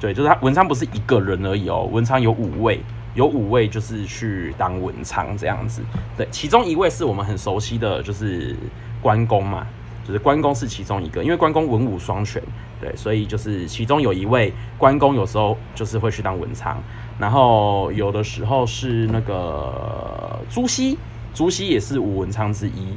[0.00, 2.80] 对，就是他文昌不是一个人而已哦，文昌有五位，
[3.14, 5.82] 有五位就是去当文昌这样子。
[6.16, 8.56] 对，其中一位是我们很熟悉的就是
[9.02, 9.66] 关公嘛。
[10.02, 12.42] 就是关公是其中一个，因为关公文武双全，
[12.80, 16.82] 对，所以就是其中有一位关公，有时候就是会去当文昌，
[17.16, 20.98] 然后有的时候是那个朱熹，
[21.40, 22.94] 朱熹也是五文昌之一，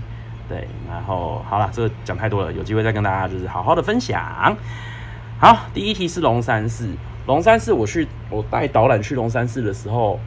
[0.49, 4.53] 对，然后好了，这讲太多了，有机会再跟大家就是好好的分享。
[5.39, 6.89] 好，第一题是龙山寺，
[7.25, 10.19] 龙山寺我去我带导览去龙山寺的时候，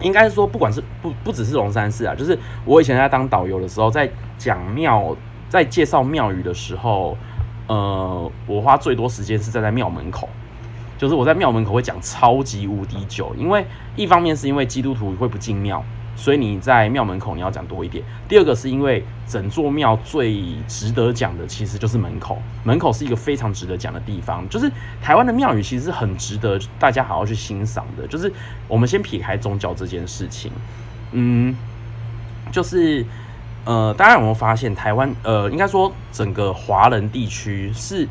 [0.00, 5.16] 应该是说不管是不不只是龙山寺啊，就是我以前在当导游的时候，在讲庙。
[5.48, 7.16] 在介绍庙宇的时候，
[7.68, 10.28] 呃，我花最多时间是站在庙门口，
[10.98, 15.84] 就是我在庙门口会讲超级无敌久，因为一方面是因为基督徒会不进庙，
[16.16, 18.02] 所以你在庙门口你要讲多一点。
[18.26, 24.68] 第二个是因为整座庙最值得讲的其实就是门口，门口是一个非常值得讲的地方，就是
[25.00, 28.06] 台湾的庙宇其实很值得大家好好去欣赏的。
[28.08, 28.32] 就是
[28.66, 30.50] 我们先撇开宗教这件事情，
[31.12, 31.54] 嗯，
[32.50, 33.04] 就是。
[33.66, 35.12] 呃，大家有没有发现台湾？
[35.24, 38.06] 呃，应该说整个华人地区是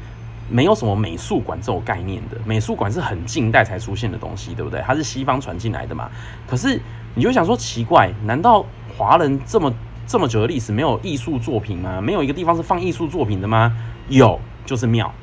[0.50, 2.38] 没有什么美术馆这种概念的。
[2.46, 4.82] 美术馆是很近代才出现的东西，对不对？
[4.86, 6.10] 它是西方传进来的嘛。
[6.48, 6.80] 可是
[7.14, 8.66] 你就想说奇怪，难道
[8.98, 9.74] 华人这么
[10.06, 12.00] 这么久的历史没有艺术作品吗？
[12.02, 13.76] 没有一个地方是放艺术作品的吗？
[14.08, 15.14] 有，就是庙，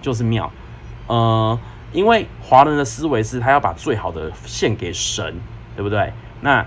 [0.00, 0.50] 就是庙。
[1.06, 1.58] 呃，
[1.92, 5.34] 因为华人的思维是他要把最好的献给神，
[5.76, 6.12] 对不对？
[6.40, 6.64] 那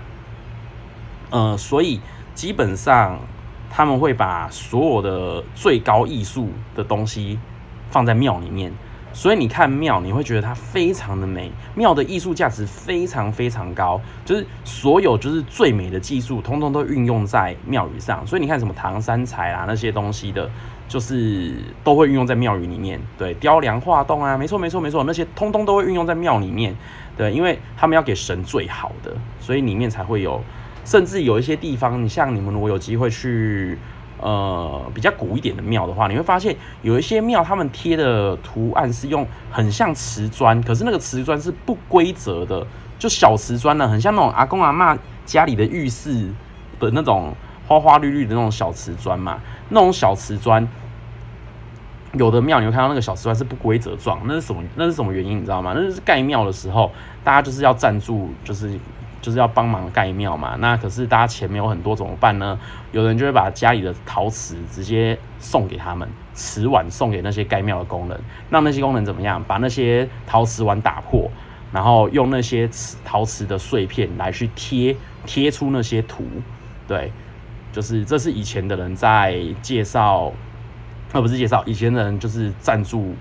[1.30, 2.00] 呃，所以。
[2.38, 3.18] 基本上，
[3.68, 7.36] 他们会把所有的最高艺术的东西
[7.90, 8.72] 放在庙里面，
[9.12, 18.26] 所以你看庙，你会觉得它非常的美，庙的艺术价值非常非常高，就是所有就是最美的技术，通通都运用在庙宇上。
[18.26, 20.48] 所以你看什么唐三彩啊那些东西的，
[20.86, 23.00] 就是都会运用在庙宇里面。
[23.16, 26.76] 对，雕梁画栋啊，没错没错没错，那些通通都会运用在庙里面。
[27.16, 30.40] 对，因为他们要给神最好的，所以里面才会有。
[30.84, 33.76] 甚至有一些地方，你像你们如果有机会去，
[34.20, 42.66] 呃，比较古一点的庙的话，你会发现有一些庙，他们贴的图案是用很像瓷砖，可是那个瓷砖是不规则的
[42.98, 46.28] 就小瓷砖呢，很像那种阿公阿嬷家里的浴室
[46.80, 47.32] 的那种
[47.66, 49.38] 花花绿绿的那种小瓷砖嘛。
[49.68, 50.66] 那种小瓷砖，
[52.14, 54.62] 有的庙你会看到那个小瓷砖是不规则状，那是什么？
[54.74, 55.38] 那是什么原因？
[55.38, 55.74] 你知道吗？
[55.76, 56.90] 那就是盖庙的时候，
[57.22, 58.78] 大家就是要赞助，就是
[59.20, 60.56] 就是要帮忙盖庙嘛。
[60.58, 62.58] 那可是大家钱没有很多怎么办呢？
[62.92, 69.42] 有人就会把家里的陶瓷直接送给他们，瓷碗送给那些盖庙的工人，让那些工人怎么样？
[69.44, 71.30] 把那些陶瓷碗打破，
[71.72, 74.96] 然后用那些瓷陶瓷的碎片来去贴
[75.26, 76.24] 贴出那些图，
[76.86, 77.10] 对。
[77.70, 80.32] 就是这是以前的人在介绍，
[81.12, 83.14] 而不是介绍，以前的人就是赞助，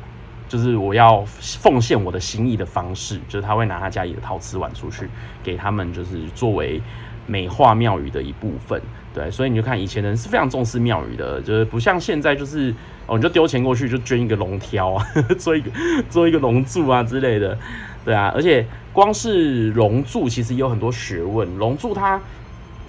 [0.48, 5.08] 就是我要奉献我的心意的方式，就是他会拿他家里的陶瓷碗出去
[5.43, 6.82] 给他们，就是作为
[7.26, 8.82] 美化庙宇的一部分。
[9.14, 12.74] 对，所以你就看以前人是非常重视庙宇的，就是不像现在，就是
[13.08, 15.06] 哦，你就丢钱过去就捐一个龙条啊，
[15.38, 15.72] 做一个
[16.10, 17.58] 做一个龙柱啊之类的，
[18.06, 22.20] 对啊，而且光是龙柱其实有很多学问，龙柱它。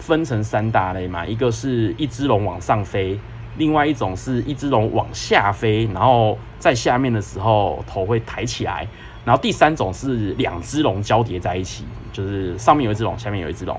[0.01, 3.19] 分成三大类嘛，一个是一只龙往上飞，
[3.59, 8.87] 另外一种是一只龙往下飞，然后在下面的时候头会抬起来，
[9.25, 13.79] 然后第三种是两只龙交叠在一起，就是上面有一只龙，下面有一只龙。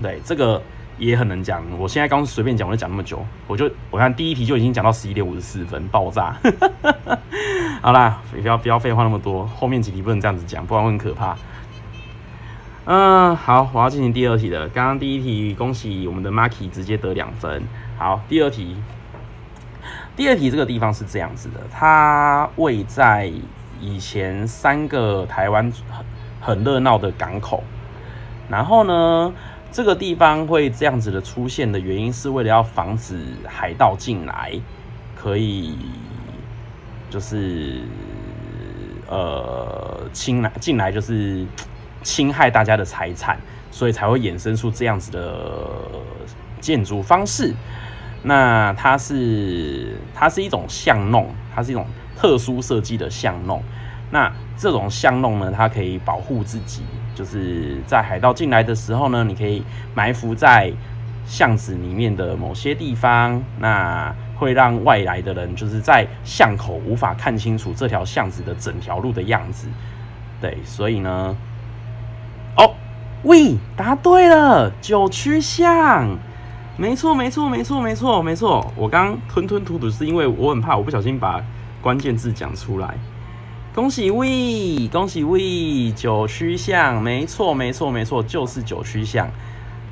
[0.00, 0.62] 对，这个
[0.98, 1.64] 也很能讲。
[1.78, 6.36] 我现在刚随便讲，我就讲那么久，我就我看第一题就已经讲到十一点五十四分，爆炸。
[7.82, 11.36] 好啦，不要不要废话那么多，后面几题不能这样子讲，不然会很可怕。
[12.90, 14.66] 嗯，好，我要进行第二题了。
[14.70, 17.62] 刚刚第一题，恭喜我们的 Maki 直接得两分。
[17.98, 18.78] 好，第二题，
[20.16, 23.30] 第二题这个地方是这样子的，它位在
[23.78, 26.06] 以前三个台湾很
[26.40, 27.62] 很热闹的港口。
[28.48, 29.34] 然后呢，
[29.70, 34.58] 这个地方会这样子的出现的原因，是为了要防止海盗进来，
[35.14, 35.76] 可以
[37.10, 37.82] 就是
[39.10, 41.44] 呃进来进来就是。
[42.02, 43.38] 侵害大家的财产，
[43.70, 45.76] 所以才会衍生出这样子的
[46.60, 47.54] 建筑方式。
[48.22, 51.86] 那它是它是一种巷弄，它是一种
[52.16, 53.62] 特殊设计的巷弄。
[54.10, 56.82] 那这种巷弄呢，它可以保护自己，
[57.14, 59.62] 就是在海盗进来的时候呢，你可以
[59.94, 60.72] 埋伏在
[61.26, 69.68] 巷子里面的某些地方，那会让外来的人就是在巷口无法看清楚这条巷子的整条路的样子。
[70.40, 71.36] 对，所以呢。
[72.58, 72.74] 哦
[73.22, 76.18] 喂，答对了，九曲巷，
[76.76, 78.72] 没错，没错，没错，没错，没错。
[78.76, 81.42] 我刚吞吞吐吐是因为我很怕我不小心把
[81.80, 82.94] 关键字讲出来。
[83.74, 89.28] 恭喜喂，恭喜喂，九曲巷，没错，没错，没错，就是九曲巷，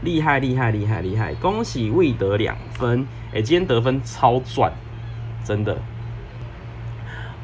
[0.02, 1.34] 厉害，厉害，厉害，厉害！
[1.34, 4.72] 恭喜喂得两分，哎，今天得分超赚，
[5.44, 5.76] 真的，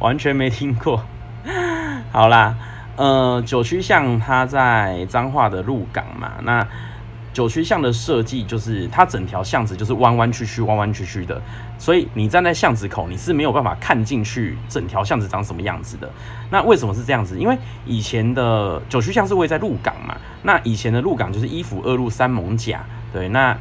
[0.01, 1.05] 完全没听过。
[2.11, 2.57] 好啦。
[2.97, 6.66] 呃，九曲巷它在彰化的鹿港嘛，那
[7.32, 11.40] 九曲巷的设计就是它整条巷子就是弯弯曲曲、弯弯曲曲的，
[11.78, 16.11] 所以你站在巷子口，你是没有办法看进去整条巷子长什么样子的。
[16.51, 17.38] 那为什么是这样子？
[17.38, 23.57] 因为以前的九曲巷是位在鹿港嘛，那以前的鹿港就是一府二鹿三艋甲，对，那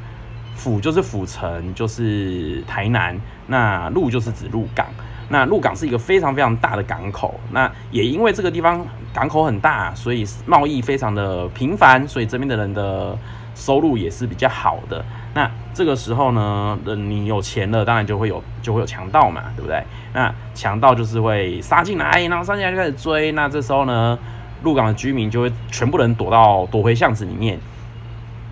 [0.55, 3.17] 府就是府城，就是台南，
[3.47, 4.86] 那鹿就是指鹿港。
[5.32, 13.17] 那鹿港是一个非常非常大的港口，那也因为这个地方港口很大，所以贸易非常的频繁，所以这边的人的
[13.55, 15.03] 收入也是比较好的。
[15.34, 19.82] 那这个时候呢，你有钱了，当然就会有就会有强盗嘛，对不对？
[20.13, 23.32] 那强盗就是会杀进来，然后杀进来就开始追。
[23.32, 24.19] 那这时候呢，
[24.63, 27.57] 鹿港的居民就会全部人躲到躲回巷子里面。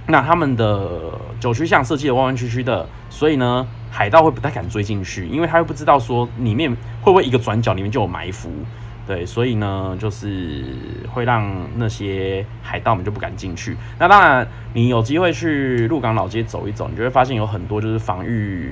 [0.08, 0.90] 那他们的
[1.40, 3.68] 九曲巷设计的弯弯曲曲的，所以呢。
[3.92, 6.70] 海盗会不太敢追进去，因为他又不知道说里面
[7.02, 8.52] 会不会一个转角里面就有埋伏，
[9.08, 10.64] 对，所以呢，就是
[11.12, 13.76] 会让那些海盗们就不敢进去。
[13.98, 18.72] 那当然，你有机会去鹿港老街走一走，你就会发现有很多就是防御，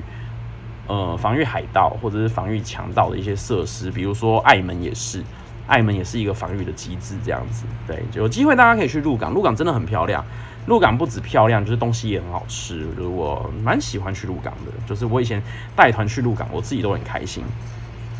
[0.86, 5.20] 呃，防御海盗或者是防御强盗的一些设施，比如说爱门也是，
[5.66, 7.64] 爱门也是一个防御的机制，这样子。
[7.88, 10.24] 对，有机会大家可以去鹿港，鹿港真的很漂亮。
[10.68, 12.86] 鹿港不止漂亮，就是东西也很好吃。
[12.94, 15.42] 就是我蛮喜欢去鹿港的，就是我以前
[15.74, 17.42] 带团去鹿港，我自己都很开心。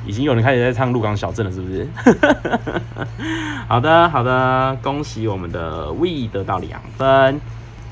[0.07, 1.87] 已经有人开始在唱《鹿港小镇》了，是不是？
[3.69, 7.39] 好的，好的，恭喜我们的 We 得到两分。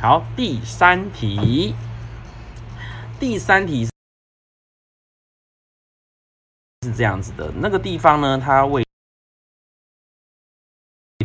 [0.00, 1.74] 好，第三题，
[3.20, 3.90] 第三题是
[6.96, 8.82] 这样子的，那个地方呢，它位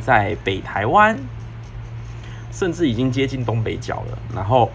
[0.04, 1.18] 在北台湾。
[2.52, 4.70] 甚至已经接近东北角了，然后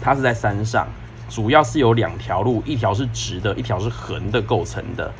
[0.00, 0.86] 它是在山上，
[1.28, 5.12] 主要是有两条路，一条是直的，一条是横的构成的。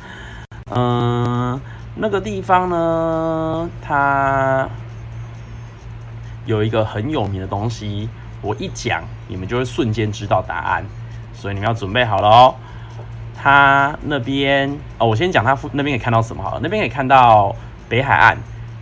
[0.69, 1.59] 嗯，
[1.95, 4.67] 那个地方呢，它
[6.45, 8.07] 有一个很有名的东西，
[8.41, 10.85] 我一讲你们就会瞬间知道答案，
[11.33, 12.55] 所以你们要准备好了哦。
[13.35, 17.55] 它那边哦，我先讲它那边可以看到什么好了，那边可以看到
[17.87, 18.37] 北海岸，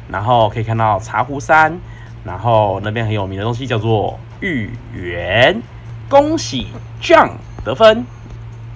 [0.09, 1.78] 然后可以看到茶壶山，
[2.26, 5.61] 然后那边很有名的东西叫做芋圆。
[6.09, 6.67] 恭喜
[7.01, 7.32] John
[7.63, 8.05] 得分，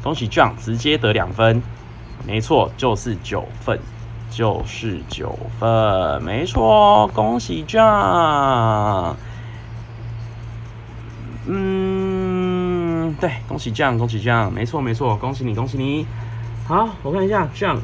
[0.02, 1.62] 恭喜 John 直接得两分，
[2.26, 3.80] 没错，就是九分。
[4.32, 9.16] 就是九分，没错，恭喜 John。
[11.48, 16.06] 嗯，对，恭喜 John，恭喜 John，没错没错，恭喜你，恭喜你。
[16.68, 17.80] 好，我看一下 John，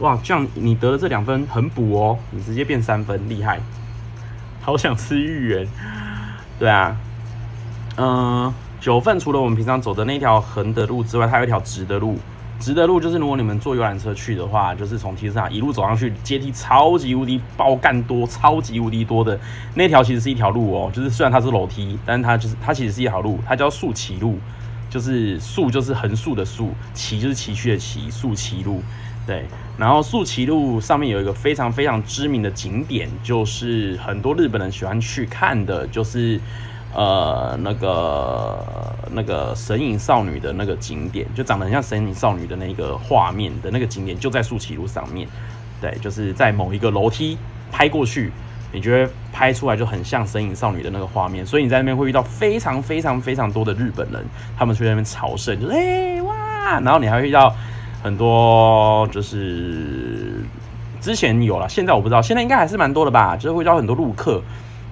[0.00, 3.58] 哇酱你得了这两分很补哦，你直接变三分，厉害。
[4.60, 5.66] 好想吃芋圆，
[6.58, 6.96] 对啊，
[7.96, 12.18] 嗯，九份除了我们平常走的那条横的路之外，它有一条直的路。
[12.60, 19.40] 直的路就是，如果你们坐游览车去的话，就是从提斯塔一路走上去，阶梯超级无敌爆干多，超级无敌多的
[19.74, 24.38] 那条其实是一条路哦，就是虽然它是楼梯，但是它就是它其实是一条路，它叫竖崎路，
[24.90, 28.82] 就是竖就是横竖的竖，崎就是崎岖的崎，竖崎路。
[29.26, 29.46] 对，
[29.80, 36.38] 然后树崎路上面有一个非常非常知名的景点，就是很多日本人喜欢去看的，就是。
[36.92, 38.58] 呃，那个
[39.12, 45.28] 那个神隐少女的那个景点，就长得很像神隐少女的那个画面的那个景点，就在树崎路上面。
[45.80, 47.38] 对，就是在某一个楼梯
[47.70, 48.32] 拍过去，
[48.72, 51.46] 你觉得拍出来就很像神隐少女的那个画面。
[51.46, 54.26] 所以你在那边会遇到非常非常非常多的日本人，
[54.58, 57.54] 他们去那边朝圣，就是哎、哇，然后你还会遇到
[58.02, 60.42] 很多，就是
[61.00, 64.42] 之前有了，现在我不知道，现在应该还是蛮多的吧，就是会招很多陆客。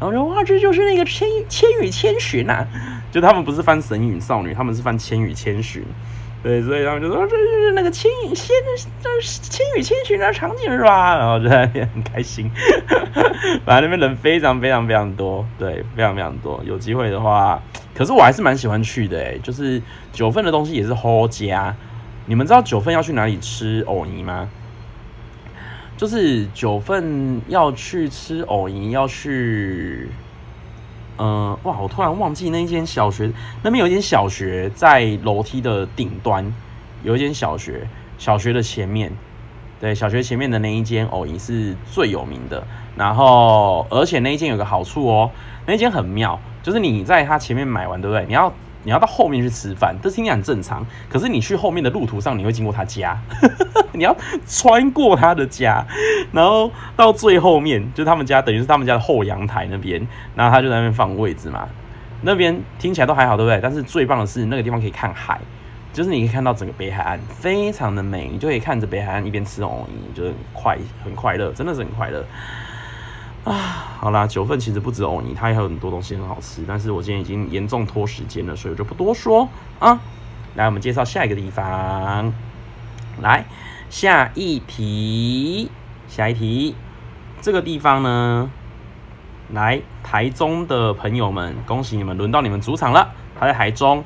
[0.01, 2.65] 然后说哇，这就是那个千千与千寻呐，
[3.11, 5.83] 就他们不是翻神隐少女，他们是翻千与千寻，
[6.41, 8.55] 对，所以他们就说这就是那个千与千，
[9.03, 11.17] 这是千与千寻的场景是吧？
[11.19, 12.49] 然后就在那边很开心，
[13.67, 16.63] 反正那边人非常非常非常多，对，非常非常多。
[16.65, 17.61] 有机会的话，
[17.93, 19.83] 可是我还是蛮喜欢去的，诶，就是
[20.13, 21.75] 九份的东西也是好佳。
[22.29, 24.51] 你们知道九份要去哪里吃藕泥吗？
[25.97, 30.11] 就是九份要去吃藕泥，要去，
[31.17, 31.79] 嗯、哇！
[31.81, 36.45] 我突然忘记那一间小学，那边有一间小学在楼梯的顶端，
[37.03, 39.11] 有一间小学，小学的前面，
[39.81, 42.63] 对，小学前面的那一间藕泥是最有名的。
[42.95, 45.31] 然后，而且那一间有个好处哦，
[45.65, 48.27] 那一间很妙，就是你在它前面买完，对不对？
[48.27, 48.53] 你要。
[48.89, 50.83] 你要到后面去吃饭，这听起来很正常。
[51.11, 53.21] 可是你去后面的路途上，你会经过他家，
[53.93, 54.17] 你要
[54.47, 55.85] 穿过他的家，
[56.33, 60.01] 然后到最后面，就他们家，等于是他们家的后阳台那边，
[60.35, 61.69] 然后他就在那边放位置嘛。
[62.23, 63.61] 那边听起来都还好，对不对？
[63.63, 65.39] 但是最棒的是那个地方可以看海，
[65.93, 72.25] 就是你可以看到整个北海岸，非常的美，你就可以看着北海岸一边吃藕泥，就是快很快乐，真的是很快乐。
[73.49, 76.65] 啊，好啦，九份其实不止藕泥，它也有很多东西很好吃。
[76.69, 79.99] 但是我今天已经严重拖时间了，所以我就不多说啊。
[80.55, 82.33] 来，我们介绍下一个地方。
[83.21, 83.45] 来，
[83.91, 85.71] 下一题，
[86.09, 86.75] 下一题，
[87.41, 88.51] 这个地方呢，
[89.53, 93.09] 来台中的朋友们，恭喜你们，轮到你们主场了。
[93.39, 94.05] 他在台中，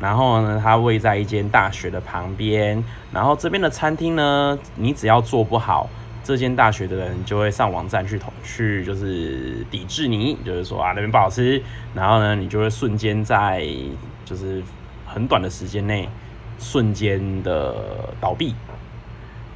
[0.00, 2.82] 然后呢，他位在一间大学的旁边。
[3.12, 5.88] 然后这边的餐厅呢，你只要做不好。
[6.24, 11.60] 这间大学的人就会上网站去投去，就是抵制你，就是说啊那边不好吃，
[11.94, 13.66] 然后呢，你就会瞬间在
[14.24, 14.62] 就是
[15.04, 16.08] 很短的时间内
[16.60, 17.74] 瞬间的
[18.20, 18.54] 倒闭，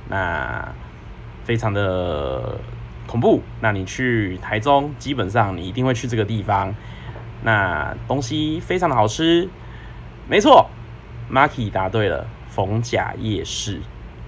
[0.08, 0.74] 那
[1.44, 2.58] 非常的
[3.06, 3.40] 恐怖。
[3.60, 6.74] 那你去台中，基本上你一定会去这个地方，
[7.44, 9.48] 那东西非常的好吃，
[10.28, 10.68] 没错
[11.30, 13.80] ，Marky 答对了，逢甲夜市，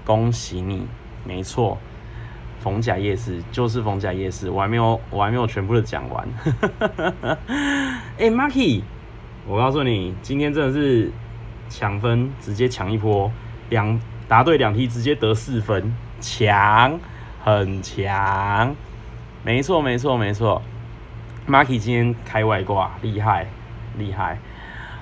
[0.04, 0.86] 恭喜你，
[1.24, 1.76] 没错。
[2.60, 6.28] 逢甲夜市就是逢甲夜市，我还没有，我还没有全部的讲完。
[8.16, 8.82] 哎、欸、，Marky，
[9.46, 11.10] 我告诉你，今天真的是
[11.68, 13.30] 抢分，直接抢一波，
[13.70, 16.98] 两答对两题，直接得四分，强，
[17.44, 18.74] 很强。
[19.44, 20.60] 没错，没错，没错。
[21.48, 23.46] Marky 今天开外挂，厉害，
[23.96, 24.38] 厉害。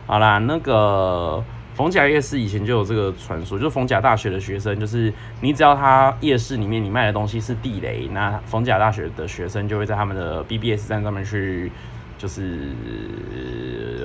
[0.06, 1.42] 好啦，那个。
[1.76, 5.12] 逢甲夜市以前就有这个传说，就逢甲大学的学生，就是
[5.42, 11.70] 你只要他夜市里面你卖的东西是地雷，那逢甲大学的学生就会在他们的 BBS 站上面去，
[12.16, 12.72] 就是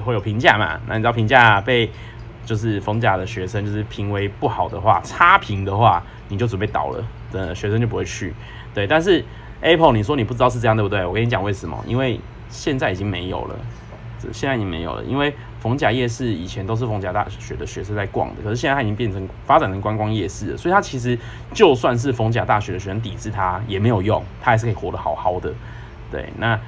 [0.03, 0.78] 会有评价嘛。
[0.86, 1.89] 那你知道评价被
[2.45, 7.01] 就是逢甲的学生就是评为不好的话，差评的话，你就准备倒了，
[7.32, 8.34] 的学生就不会去。
[8.74, 9.24] 对，但是
[9.61, 11.05] Apple 你说你不知道是这样对不对？
[11.05, 11.82] 我跟你讲为什么？
[11.88, 12.19] 因为
[12.49, 13.55] 现在已经没有了，
[14.34, 15.34] 现在已经没有了，因为。
[15.62, 21.18] 逢甲夜市以前都是逢甲大学的学生在逛的，可是现在它已经变成发展成观光夜市了，所以它其实
[21.53, 25.53] 就算是逢甲大学的学生抵制它也没有用，它还是可以活得好好的。
[26.12, 26.59] 对，那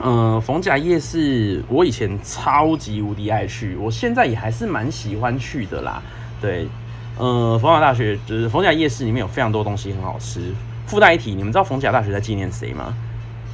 [0.00, 6.02] 嗯，逢甲夜市我以前超级无敌爱去，我现在也还是蛮喜欢去的啦。
[6.40, 6.68] 对，
[7.16, 10.52] 呃，逢甲大学就是逢甲夜市里面有非常多东西很好吃。
[10.86, 12.94] 附带一提，你们知道逢甲大学在纪念谁吗？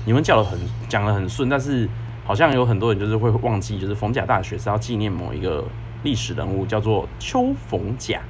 [0.04, 1.88] 你们叫的很讲的很顺，但是
[2.24, 5.64] 好像有很多人就是会忘记，就是逢甲大学是要纪念某一个
[6.02, 8.20] 历史人物，叫做邱逢甲。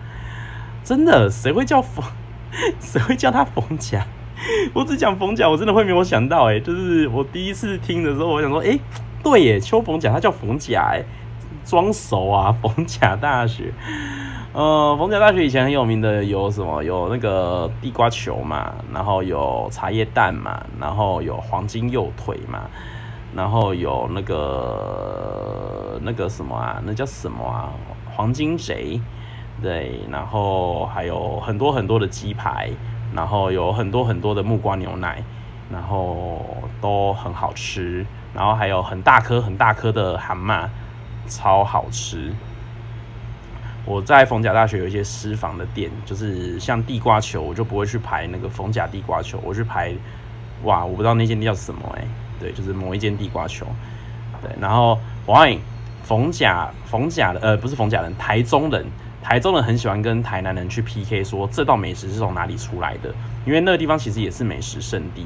[0.83, 2.05] 真的，谁会叫逢？
[2.79, 4.07] 谁会叫他逢甲？
[4.75, 8.79] 我只讲逢甲，我真的会没有想到，哎，就是我第一次听的时候，我想说，哎，
[9.23, 11.03] 对耶，邱逢甲，他叫逢甲，哎，
[11.65, 13.73] 装熟啊，逢甲大学。
[14.53, 16.83] 呃，逢甲大学以前很有名的有什么？
[16.83, 22.69] 有那个地瓜球嘛，然后有茶叶蛋嘛，然后有黄金右腿嘛，
[23.35, 26.81] 然后有那个那个什么啊？
[26.85, 27.71] 那叫什么啊？
[28.15, 29.01] 黄金贼，
[29.61, 32.71] 对，然后还有很多很多的鸡排，
[33.13, 35.23] 然后有很多很多的木瓜牛奶，
[35.69, 36.47] 然后
[36.81, 40.69] 都很好吃，然后还有很大颗很大颗的蛤蟆，
[41.27, 42.33] 超好吃。
[43.85, 49.93] 我在逢甲大学有一些私房的店，就是像地瓜球，我就不会去排那个逢甲地瓜球，我去排，
[50.63, 52.05] 哇，我不知道那间店叫什么哎、
[52.41, 53.67] 对，就是某一间地瓜球，
[54.43, 55.57] 对，然后我爱
[56.03, 58.85] 逢甲逢甲的呃不是逢甲人，台中人，
[59.23, 63.15] 台中人很喜欢跟台南人去 PK，说这道美食是从哪里出来的，
[63.47, 65.25] 因为那个地方其实也是美食圣地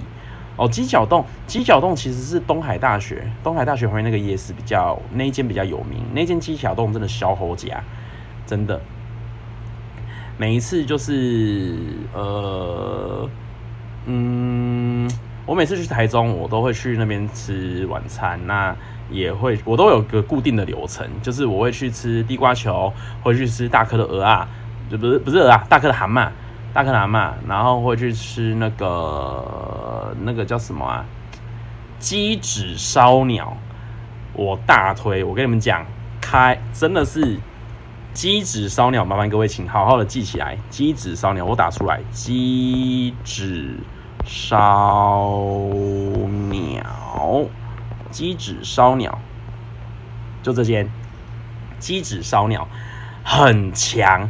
[0.57, 0.69] 哦。
[0.69, 7.83] 鸡脚冻，鸡脚冻其实是东海大学，东海大学旁边那个夜市比较那一间比较有名，那间鸡脚冻真的消齁家。
[8.47, 8.81] 真的，
[10.39, 11.77] 每一次就是
[12.15, 13.29] 呃，
[14.07, 15.07] 嗯，
[15.49, 18.39] 我每次去台中，我都会去那边吃晚餐。
[18.47, 18.77] 那
[19.11, 22.93] 也会，我都有个固定的流程，就是我会去吃地瓜球，
[23.23, 24.49] 会去吃大颗的蚵仔，
[24.91, 26.29] 就不是不是蚵啊，大颗的蛤蟆，
[26.75, 31.03] 大颗蛤蟆，然后会去吃那个那个叫什么啊？
[31.99, 33.57] 鸡指烧鸟，
[34.35, 35.87] 我大推，我跟你们讲，
[36.21, 37.39] 开真的是。
[38.15, 40.59] 鸡指烧鸟，麻烦各位请好好的记起来。
[40.71, 42.01] 鸡指烧鸟，我打出来。
[42.11, 43.77] 鸡指
[44.29, 45.41] 烧
[46.51, 47.47] 鸟，
[48.11, 49.19] 鸡指烧鸟，
[50.43, 50.87] 就这间。
[51.79, 52.69] 鸡指烧鸟
[53.25, 54.29] 很强，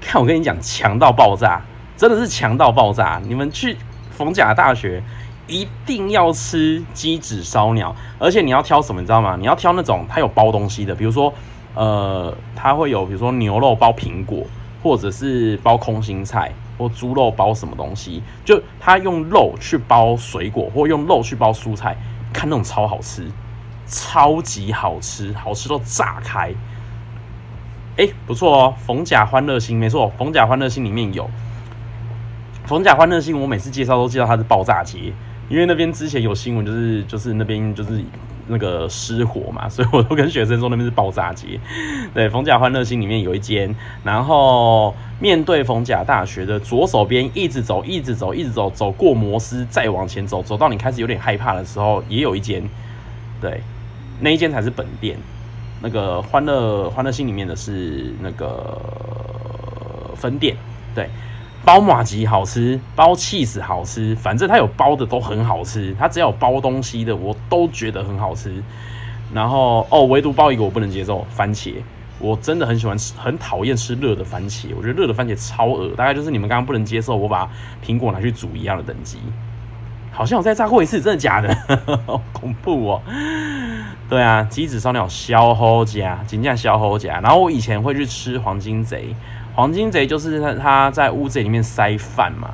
[0.00, 1.60] 看我跟你讲，强到爆炸，
[1.96, 3.20] 真的是强到爆炸。
[3.24, 3.76] 你们去
[4.12, 5.02] 逢甲大学
[5.48, 9.36] 一定要吃鸡指烧鸟，而且你要挑什么，你知道吗？
[9.36, 11.34] 你要挑那种它有包东西的，比如说。
[11.76, 14.46] 呃，它会有比如说牛肉包苹果，
[14.80, 21.96] 或者是包空心菜，或猪肉包什么东西，就它用肉去包水果，或用肉去包蔬菜，
[22.32, 23.26] 看那种超好吃，
[23.86, 26.52] 超级好吃，好吃到炸开。
[27.96, 31.30] 哎、不错哦，逢甲欢乐星没错，逢甲欢乐星里面有
[32.66, 35.12] 逢甲欢乐星，我每次介绍都介绍它是爆炸街，
[35.48, 38.04] 因为那边之前有新闻，就是就是那边就是。
[38.46, 41.58] 那个失火嘛， 所以我都跟学生说那边是爆炸街。
[42.12, 52.62] 对，逢甲欢乐星里面有一间，然后面对逢甲大学的左手边一直走，一直走，一直走，走过摩斯再往前走，走到你开始有点害怕的时候，也有一间。
[53.40, 53.60] 对，
[54.20, 55.16] 那一间才是本店。
[55.82, 58.80] 那个欢乐欢乐星里面的是那个
[60.16, 60.56] 分店。
[60.94, 61.08] 对。
[61.64, 65.96] 包马吉好吃，包起司好吃，反正它有包的都很好吃。
[65.98, 68.62] 它只要有包东西的，我都觉得很好吃。
[69.32, 71.74] 然后哦，唯独包一个我不能接受，番茄。
[72.18, 74.68] 我真的很喜欢吃，很讨厌吃热的番茄。
[74.76, 77.50] 我觉得热的番茄超恶，大概就是你们刚刚不能接受我把
[77.84, 79.18] 苹果拿去煮一样的等级。
[80.12, 81.52] 好像我再炸过一次，真的假的？
[82.06, 83.02] 好恐怖哦！
[84.08, 87.18] 对啊，鸡子烧鸟消齁家，金价消齁家。
[87.20, 89.16] 然后我以前会去吃黄金贼。
[89.54, 92.50] 黄金贼就是他他在屋子里面塞饭嘛，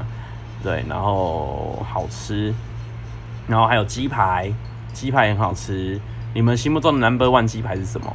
[0.62, 2.52] 对，然后好吃，
[3.48, 4.52] 然后还有鸡排，
[4.92, 5.98] 鸡排很好吃。
[6.34, 8.12] 你们心目中的 number one 鸡排是什么？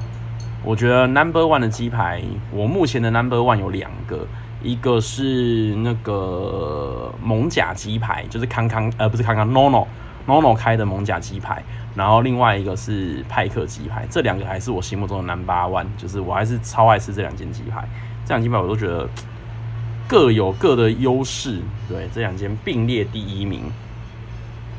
[0.64, 2.22] 我觉得 number one 的鸡排，
[2.52, 4.28] 我目前的 number one 有两个，
[4.62, 9.88] 一个是那个蒙甲鸡排，就是康康呃不是康康 nono
[10.28, 11.64] nono 开的蒙甲鸡排，
[11.96, 17.84] 然后另外一个是派克鸡排，这两个还是我心目中的 number one，就是我还是超爱吃这两件鸡排。
[18.26, 19.08] 这两间吧，我都觉得
[20.08, 21.62] 各有各的优势。
[21.88, 23.62] 对，这两间并列第一名。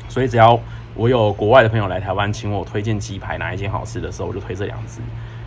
[0.09, 0.59] 所以只要
[0.95, 4.99] 我有国外的朋友来台湾，请我推荐鸡排哪一间好吃的时候，我就推这两只。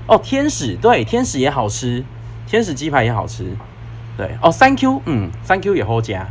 [0.06, 2.04] 哦，天使，对，天使也好吃，
[2.46, 3.56] 天使鸡排也好吃。
[4.16, 6.26] 对，哦，三 Q，嗯，三 Q 也好加。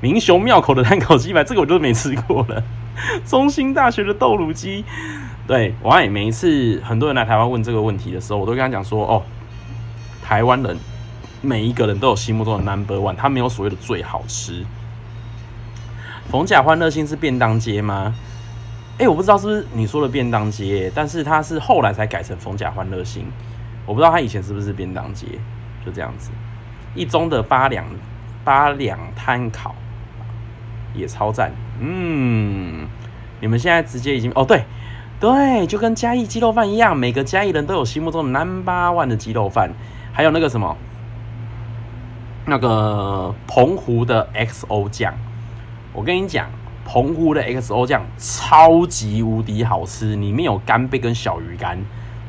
[0.00, 2.62] 明雄庙口的炭烤鸡排，这个我就没吃过了。
[3.26, 4.84] 中兴大学的豆乳鸡，
[5.46, 9.22] 对，我爱每一次很多人来台湾问这个问题的时候，我都跟他讲说，哦。
[10.32, 10.78] 台湾人
[11.42, 14.64] 每一个人都有心目中的 number one，他没有所谓的最好吃。
[16.30, 18.14] 逢甲欢乐星是便当街吗？
[18.98, 23.26] 哎，我不知道是不是你说的便当街，但是它是后来才改成逢甲欢乐星，
[23.84, 25.26] 我不知道它以前是不是便当街，
[25.84, 26.30] 就这样子。
[26.94, 27.84] 一中的八两
[28.42, 29.74] 八两摊烤
[30.94, 32.88] 也超赞，嗯，
[33.38, 34.64] 你们现在直接已经哦，对
[35.20, 39.70] 对，就跟嘉义鸡肉饭一样，每个嘉义人都有心目中的 number one 的鸡肉饭，
[40.12, 40.76] 还有那个什么，
[42.46, 45.14] 那个澎湖的 XO 酱，
[45.92, 46.46] 我跟你讲，
[46.84, 51.78] 澎湖的 XO 酱超级无敌好吃，里面有干贝跟小鱼干，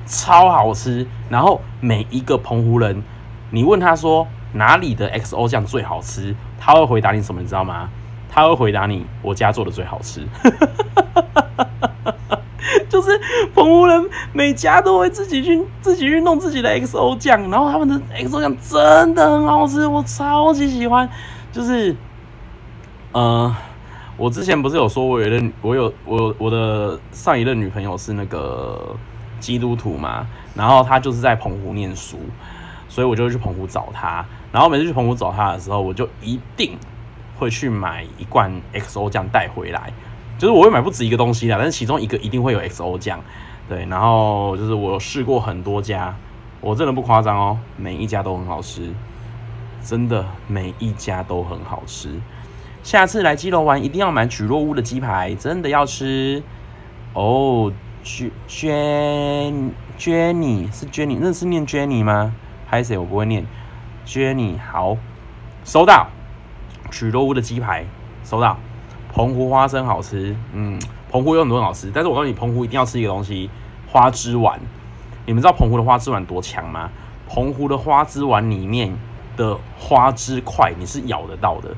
[0.05, 1.05] 超好吃。
[1.29, 3.03] 然后每一个澎湖人，
[3.51, 4.27] 你问他说。
[4.55, 6.35] 哪里的 XO 酱最好吃？
[6.59, 7.41] 他会回答你什么？
[7.41, 7.89] 你知道吗？
[8.29, 10.27] 他会回答你：我家做的最好吃。
[12.93, 13.19] 就是
[13.55, 21.09] 澎湖人每家都会自己去自己去弄自己的 XO 酱，然后他们的 XO 酱真的很好吃，我超级喜欢。
[21.51, 21.95] 就是，
[23.13, 23.51] 呃，
[24.15, 28.95] 我之前不是有说我有任我有我我的上一任女朋友是那个
[29.39, 32.19] 基督徒嘛，然后她就是在澎湖念书。
[32.89, 36.77] 所以我就去澎湖找她，然后每次去澎湖找他的时候，我就一定
[37.39, 39.91] 会去买一罐 XO 酱带回来。
[40.37, 43.19] 就是我会买不止一个东西啦，但是其中一个一定会有 XO 酱。
[43.69, 46.15] 对，然后就是我试过很多家，
[46.59, 48.93] 我真的不夸张哦，每一家都很好吃，
[49.83, 52.09] 真的每一家都很好吃。
[52.83, 56.43] 下次来基隆玩一定要买蒟蒻屋的鸡排，真的要吃
[57.13, 57.71] 哦。
[58.05, 59.71] Jenny
[60.73, 62.35] 是 Jenny，那是念 Jenny 吗？
[62.67, 63.45] 拍谢我不会念
[64.05, 64.97] ，Jenny 好，
[65.63, 66.09] 收到，
[66.91, 67.85] 蒟蒻屋的鸡排
[68.25, 68.57] 收到，
[69.13, 70.79] 澎湖花生好吃，嗯，
[71.11, 73.49] 澎湖有很多好吃，但是我告诉你，澎湖一定要吃一个东西，
[73.87, 74.59] 花枝丸，
[75.25, 76.89] 你们知道澎湖的花枝丸多强吗？
[77.29, 78.93] 澎湖的花枝丸里面
[79.37, 81.75] 的花枝块你是咬得到的，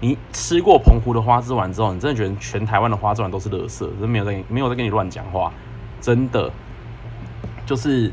[0.00, 5.52] 你吃过澎湖的花枝丸之后，你真的觉得全台湾的花枝丸都是垃圾，真没有在没有在跟你乱讲话，
[6.00, 6.50] 真的
[7.64, 8.12] 就是。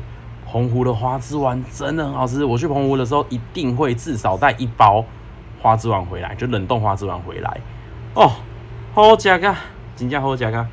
[0.50, 5.04] 澎湖的花枝丸真的很好吃，我去澎湖的时候一定会至少带一包
[5.60, 7.60] 花枝丸回来，就冷冻花枝丸回来。
[8.18, 8.32] 哦，
[8.94, 9.38] 好吃啊，
[9.94, 10.68] 真的好吃啊！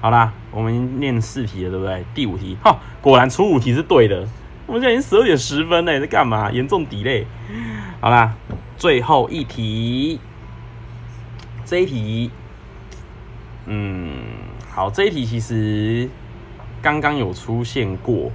[0.00, 2.02] 好啦，我们念四题了，对不对？
[2.14, 4.26] 第五题，哈，果然出五题是对的。
[4.66, 6.50] 我们现在已经十二点十分了，在干嘛？
[6.50, 7.26] 严重底嘞。
[8.00, 8.32] 好啦，
[8.78, 10.18] 最后一题，
[11.66, 12.30] 这一题，
[13.66, 14.22] 嗯，
[14.70, 16.08] 好，这一题其实
[16.80, 18.32] 刚刚有出现过。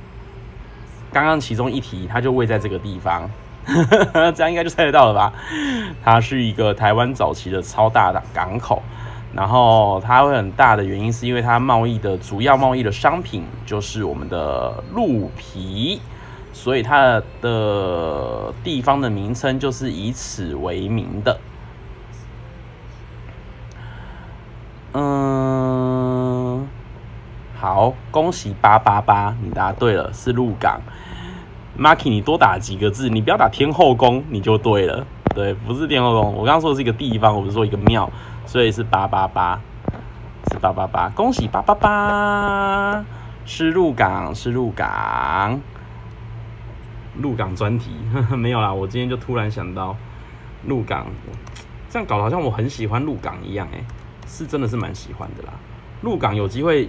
[1.11, 3.27] 刚刚其中一题，它就位在这个地方，
[4.35, 5.33] 这样应该就猜得到了吧？
[6.03, 8.81] 它是一个台湾早期的超大的港口，
[9.33, 16.01] 然后它会很大的原因是因为它贸易的主要贸易的商品就是我们的鹿皮，
[16.51, 21.39] 所以它的地方的名称就是以此为名的。
[24.95, 26.67] 嗯，
[27.59, 30.79] 好，恭喜八八八，你答对了，是鹿港。
[31.77, 35.05] Marky，你多打几个字，你不要打天后宫，你就对了。
[35.33, 38.07] 对，不是天后宫，我刚刚说的是一个地方，我不是说一个庙，
[38.45, 39.59] 所以是八八八，
[40.51, 41.09] 是八八八。
[41.09, 43.03] 恭喜八八八，
[43.43, 45.59] 是鹿港，是鹿港，
[47.19, 48.71] 鹿港专题呵呵 没有啦。
[48.71, 49.95] 我今天就突然想到
[50.67, 51.07] 鹿港，
[51.89, 53.83] 这样搞得好像我很喜欢鹿港一样，哎，
[54.27, 55.53] 是真的是蛮喜欢的啦。
[56.01, 56.87] 鹿港有机会，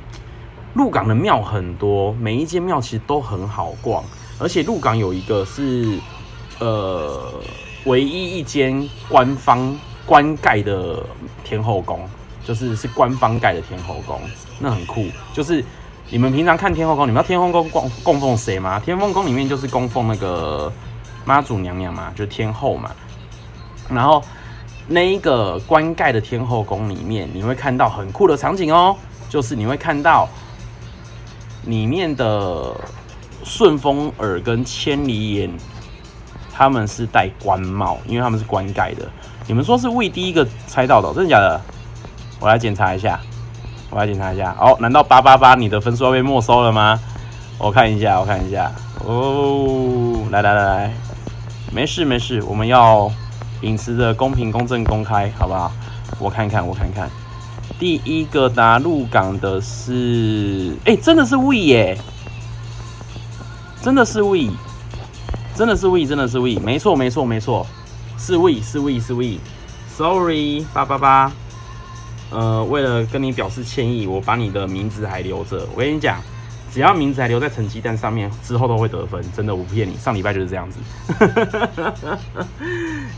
[0.75, 4.05] 鹿港的庙很多，每一间庙其实都很好逛。
[4.39, 5.97] 而且鹿港有一个是，
[6.59, 7.33] 呃，
[7.85, 11.01] 唯一一间官方官盖的
[11.45, 12.01] 天后宫，
[12.45, 14.21] 就是是官方盖的天后宫，
[14.59, 15.07] 那很酷。
[15.33, 15.65] 就是
[16.11, 18.81] 你们平常看天后宫，你们知道天后宫供供奉谁吗？
[18.81, 20.71] 天后宫里面就是供奉那个
[21.25, 22.91] 妈祖娘娘嘛，就是天后嘛。
[23.89, 24.21] 然后
[24.89, 28.97] 那一个官盖的天后宫里面，你会看到很酷的场景哦，
[29.31, 30.29] 就是你会看到
[31.67, 32.75] 里面的。
[33.45, 35.51] 顺风耳跟千里眼，
[36.53, 39.07] 他们是戴官帽，因为他们是官盖的。
[39.47, 41.61] 你们说是魏第一个猜到的，真的假的？
[42.41, 43.21] 我来检查一下，
[43.91, 44.57] 我来检查一下。
[44.59, 46.99] 哦，难道八八八你的分数要被没收了吗？
[47.59, 48.73] 我看一下，我看一下。
[49.05, 50.95] 哦，来来来来，
[51.71, 53.11] 没事没事，我们要
[53.61, 55.71] 秉持着公平、公正、公开，好不好？
[56.19, 57.11] 我看看，我看看，
[57.79, 61.99] 第一个答入港的是，哎、真的是魏耶。
[63.85, 64.51] 真的是 we，
[65.55, 67.67] 真的是 we，真的是 we，没错没错没错，
[68.17, 71.31] 是 we 是 we 是 we，sorry 八八八，
[72.31, 75.69] 呃，为了跟你表示歉意，我把你的名字还留着。
[75.75, 76.19] 我跟你讲，
[76.73, 79.95] 只要名字还留在成绩单上面，之后都会得分，真的我不骗你。
[79.99, 80.79] 上礼拜就是这样子。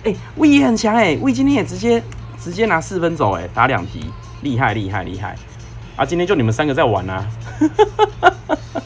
[0.02, 2.02] 哎、 欸、we 也很强哎，we 今天也直接
[2.42, 4.10] 直接拿四分走哎，打两题，
[4.42, 5.36] 厉害厉害厉害。
[5.94, 7.24] 啊，今天就你们三个在玩啊。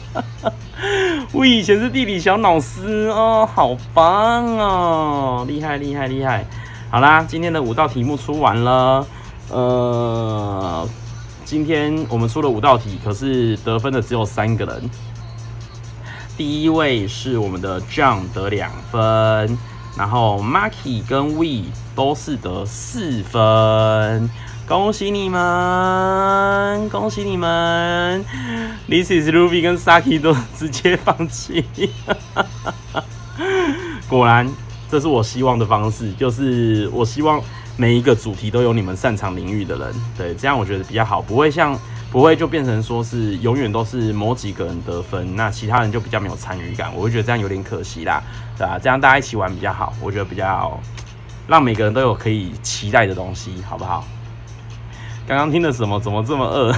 [1.33, 6.45] 我以前是地理小老师哦，好棒哦，厉害厉害厉害！
[6.89, 9.07] 好啦，今天的五道题目出完了，
[9.49, 10.85] 呃，
[11.45, 14.89] 今天我们出了五道题，可是得分的只有三个人。
[16.35, 19.57] 第一位是我们的 John 得两分，
[19.97, 24.29] 然后 Marky 跟 We 都是得四分。
[24.71, 28.23] 恭喜你们，恭喜你们
[28.87, 31.65] ！This is Ruby 跟 Saki 都直接放弃，
[34.07, 34.49] 果然
[34.89, 37.41] 这是我希望的方式，就是我希望
[37.75, 41.77] 每一个主题都有你们擅长领域的人，对，这样我觉得比较好，不会像
[42.09, 48.23] 不会就变成说是永远都是某几个人得分，那其他人就比较没有参与感，我会觉得这样有点可惜啦，
[48.57, 48.79] 对吧？
[48.81, 50.79] 这样大家一起玩比较好，我觉得比较
[51.45, 54.07] 让每个人都有可以期待的东西，好不好？
[55.31, 55.97] 刚刚听的什么？
[55.97, 56.73] 怎么这么饿？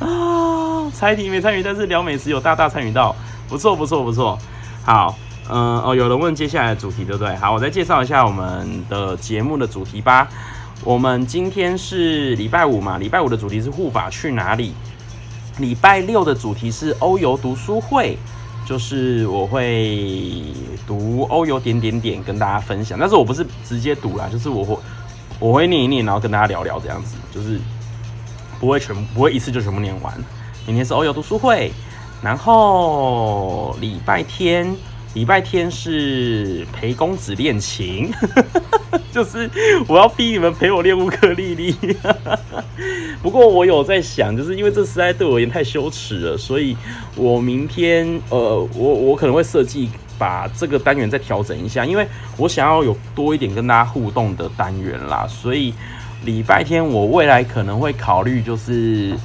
[0.00, 3.14] 啊，猜题没参与，但是聊美食有大大参与到，
[3.46, 4.38] 不错不错不错。
[4.86, 5.14] 好，
[5.50, 7.36] 嗯哦，有人问接下来的主题对不对？
[7.36, 10.26] 好，我再介绍一下我们的节目的主题吧。
[10.82, 14.72] 我们今天是礼拜五嘛，礼拜五的主题是护法去哪里？
[15.58, 18.16] 礼拜六的主题是欧游读书会，
[18.64, 20.42] 就是我会
[20.86, 24.74] 读欧游点点点跟大家分享，但是我不是直接读啦，就是我会。
[25.42, 27.58] 我会念一念，然后跟大家聊聊，这样子就是
[28.60, 30.14] 不会全不会一次就全部念完。
[30.68, 31.72] 明天是欧游读书会，
[32.22, 34.72] 然后礼拜天
[35.14, 38.08] 礼拜天是陪公子练琴，
[39.10, 39.50] 就是
[39.88, 41.76] 我要逼你们陪我练乌克丽丽。
[43.20, 46.76] 不过我有在想，就是因为这实在对我而言太羞耻了，所以
[47.16, 49.90] 我明天呃，我我可能会设计。
[50.22, 52.06] 把这个单元再调整一下，因为
[52.36, 55.74] 我想要有多一点跟大家互动的单元啦，所以
[56.24, 59.18] 礼拜天我未来可能会考虑，就是，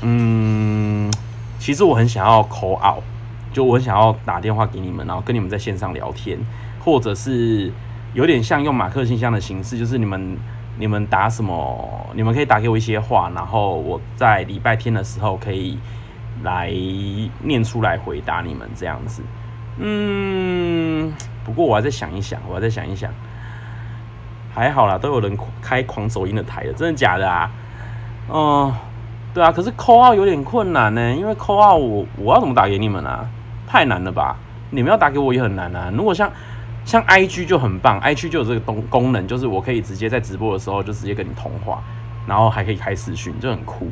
[0.00, 1.12] 嗯，
[1.58, 3.04] 其实我很想要 call out，
[3.52, 6.38] 就我很想要打电话给你们，然后跟你们在线上聊天，
[6.82, 7.70] 或者是
[8.14, 10.38] 有点像用马克信箱的形式，就是你们
[10.78, 15.78] 你们打什么，你们可以打给我一些话，然后我在礼拜天的时候可以
[16.42, 16.72] 来
[17.42, 19.22] 念出来回答你们这样子。
[19.78, 21.12] 嗯，
[21.44, 23.10] 不过我还在想一想，我还在想一想，
[24.54, 27.50] 还好啦，都有人开狂走音的台了，真的假的啊？
[28.28, 28.74] 哦，
[29.34, 33.26] 对啊，可是 call out 有点困难呢，因为 call out 我我要怎么打给你们啊？
[33.66, 34.36] 太难了吧？
[34.70, 35.90] 你们要打给我也很难啊。
[35.94, 36.30] 如果像
[36.84, 41.82] 像 IG 就很棒，IG 就有这个东功能，就是我可以直接在直播的时候就直接跟你通话，
[42.26, 43.90] 然后还可以开视讯，就很酷。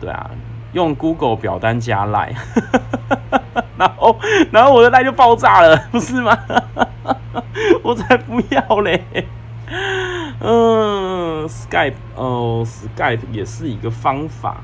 [0.00, 0.30] 对啊，
[0.72, 2.34] 用 Google 表单加 Line。
[3.80, 4.18] 然后，
[4.52, 6.36] 然后我的赖就爆炸了，不是吗？
[7.82, 9.02] 我才不要嘞！
[10.40, 14.58] 嗯，Skype 哦，Skype 也是一个方法。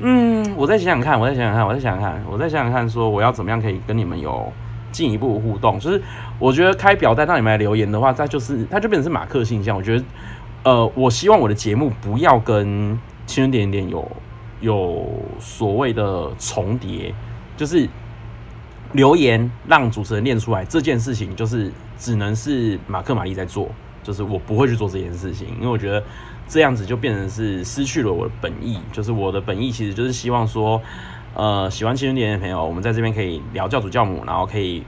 [0.00, 4.52] 嗯，我再想想看，我再想想看，我再想想看，我再想想看，说我要怎么样可以跟你们有
[4.90, 5.78] 进一步互动。
[5.78, 6.02] 就是
[6.38, 9.74] 我觉得开表单让你们来留言的话，它就是它就变成是马克信箱。
[9.74, 10.04] 我觉得，
[10.64, 14.10] 呃，我希望我的节目不要跟青春点点有
[14.60, 15.06] 有
[15.38, 17.14] 所谓的重叠。
[17.54, 17.86] 就是
[18.92, 23.70] 留言让主持人念出来这件事情，就是只能是马克玛丽在做，
[24.02, 26.02] 就是我不会去做这件事情，因为我觉得
[26.46, 28.78] 这样子就变成是失去了我的本意。
[28.92, 30.80] 就是我的本意其实就是希望说，
[31.34, 34.82] 呃，喜欢青春点的朋友，我们在这边可以聊教主教母，然后可以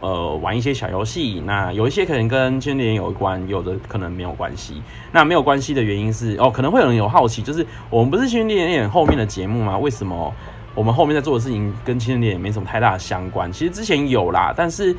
[0.00, 1.42] 呃玩一些小游戏。
[1.44, 4.80] 那有一些可能跟青春点有关，有的可能没有关系。
[5.10, 9.76] 那没有关系的原因是，哦，可能会有人有好奇，就是我们不是青春点后面的节目吗？
[9.76, 10.32] 为什么？
[10.78, 13.50] 我们后面在做的事情跟青春点点也没什么太大的相关。
[13.50, 14.96] 其实之前有啦，但是，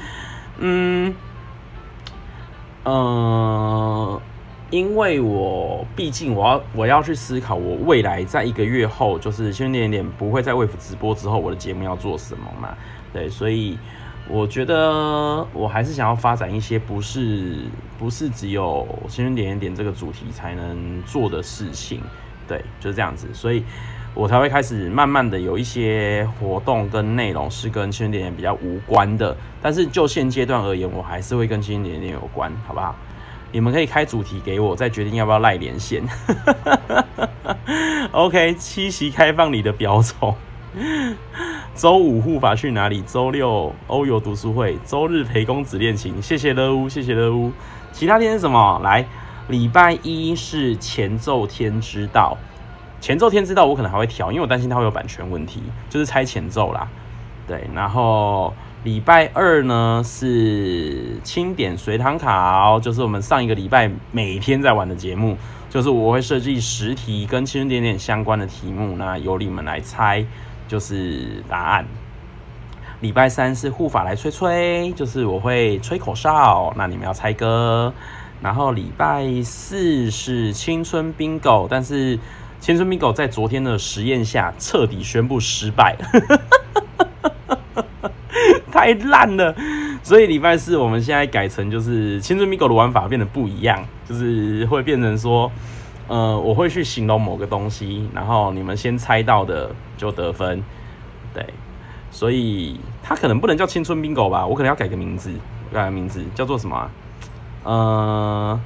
[0.57, 1.15] 嗯，
[2.83, 4.21] 呃，
[4.71, 12.75] 因为我毕竟我要我要去思考，我未来在一个月后，就是青春点点不会在 Wave 直播之后，我的节目要做什么嘛？
[13.13, 13.79] 对，所以
[14.27, 17.55] 我觉得我还是想要发展一些不是
[17.97, 22.01] 不是只有青春点点这个主题才能做的事情。
[22.45, 23.63] 对，就是这样子，所以。
[24.19, 32.93] 我才会开始慢慢的有一些活动跟内容是跟青年点点比较无关的，但是就现阶段而言，我还是会跟青年点点有关，好不好？
[33.53, 36.03] 你们可以开主题给我，再决定要不要赖连线。
[38.11, 40.35] OK，七夕开放你的表宠。
[41.73, 43.01] 周五护法去哪里？
[43.03, 46.21] 周六欧游读书会，周日陪公子练琴。
[46.21, 47.53] 谢谢乐屋，谢谢乐屋。
[47.93, 48.81] 其他天是什么？
[48.83, 49.05] 来，
[49.47, 52.37] 礼拜一是前奏天之道。
[53.01, 56.87] 前奏天知道，我可能还会调，因为我担心它会有版权问题，就是猜前奏啦。
[57.47, 58.53] 对，然后
[58.83, 65.37] 礼拜二呢是清点随堂考，就是我们上一个礼拜每天在玩的节目，
[65.69, 70.23] 就是我会设计十题跟青春点点相关的题目，那由你们来猜，
[70.67, 71.85] 就是答案。
[73.01, 77.93] 礼拜三是护法来吹吹，就是我会吹口哨，那你们要猜歌。
[78.41, 82.19] 然后礼拜四是青春 bingo，但是
[82.59, 85.95] 青春 bingo 在昨天的实验下彻底宣布失败，
[88.71, 89.55] 太烂了。
[90.03, 95.51] 所以礼拜四我们现在改成就是青春 bingo 的玩法变得不一样，就是会变成说，
[96.07, 100.63] 呃，我会去形容某个东西，然后你们先猜到的就得分，
[101.33, 101.45] 对。
[102.11, 105.31] 所以它可能不能叫青春 bingo 吧，我可能要改个名字，
[105.71, 106.91] 改个名字叫做什么啊？
[107.63, 108.59] 呃，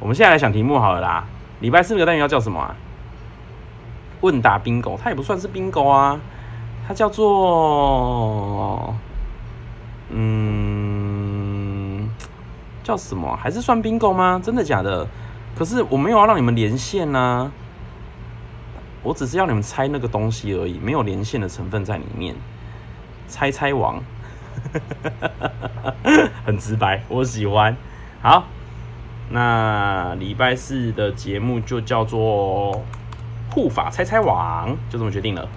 [0.00, 1.24] 我们现在来想题目好了啦。
[1.60, 2.74] 礼拜四那个单元要叫什么啊？
[4.20, 6.18] 问答 bingo，它也不算是 bingo 啊，
[6.86, 8.94] 它叫做
[10.10, 12.08] 嗯，
[12.82, 13.36] 叫什么？
[13.36, 14.40] 还是算 bingo 吗？
[14.42, 15.06] 真的假的？
[15.56, 17.50] 可是我没有要让你们连线啊。
[19.02, 22.34] 我只是要你们猜那个东西而已，没有连线的成分在里面。
[23.28, 24.02] 猜猜王，
[26.44, 27.76] 很直白，我喜欢。
[28.20, 28.44] 好，
[29.30, 32.82] 那礼拜四的节目就叫做
[33.49, 35.47] 护法猜猜王，就这么决定了。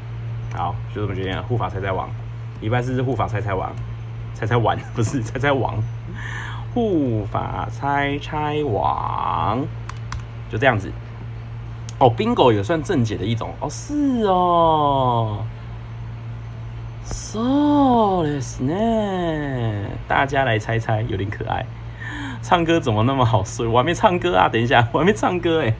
[0.54, 2.08] 好，就这么决定了，护法猜猜王。
[2.60, 3.70] 礼拜四是护法猜猜王，
[4.34, 5.76] 猜猜王 不是猜猜王，
[6.72, 9.62] 护法猜猜王，
[10.50, 10.90] 就这样子。
[11.98, 15.38] 哦，bingo 也算正解的一种哦，是哦，
[17.04, 21.64] so ですね，大家来猜猜，有点可爱。
[22.42, 23.66] 唱歌怎么那么好睡？
[23.66, 25.74] 我还没唱歌啊，等一下，我还没唱歌哎。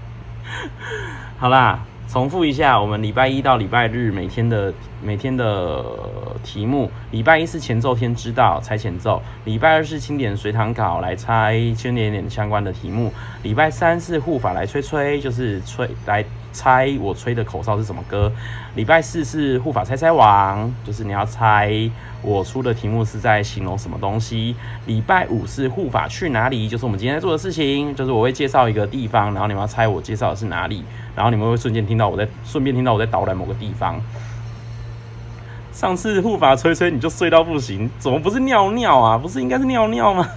[1.38, 1.80] 好啦。
[2.11, 5.81] 重复一下，我们礼拜一到礼拜日每天的每天的
[6.43, 6.91] 题目。
[7.11, 13.13] 礼拜一是前奏天知道猜前奏，礼拜二是清点随堂考来猜清点点相关的题目。
[13.43, 16.21] 礼拜三是护法来吹吹，就是吹来
[16.51, 18.31] 猜我吹的口哨是什么歌。
[18.75, 21.71] 礼拜四是护法猜猜王，就是你要猜
[22.21, 24.55] 我出的题目是在形容什么东西。
[24.85, 30.83] 礼拜五是护法去哪里，就是我们今天在做的事情，就是我会介绍一个地方，然后你们要猜我介绍的是哪里。
[31.15, 34.01] 然后你们会瞬间听到我在，顺便听到我在导览某个地方。
[35.73, 39.17] 上次护法吹吹你就睡到不行，怎么不是尿尿啊？
[39.17, 40.27] 不是应该是尿尿吗？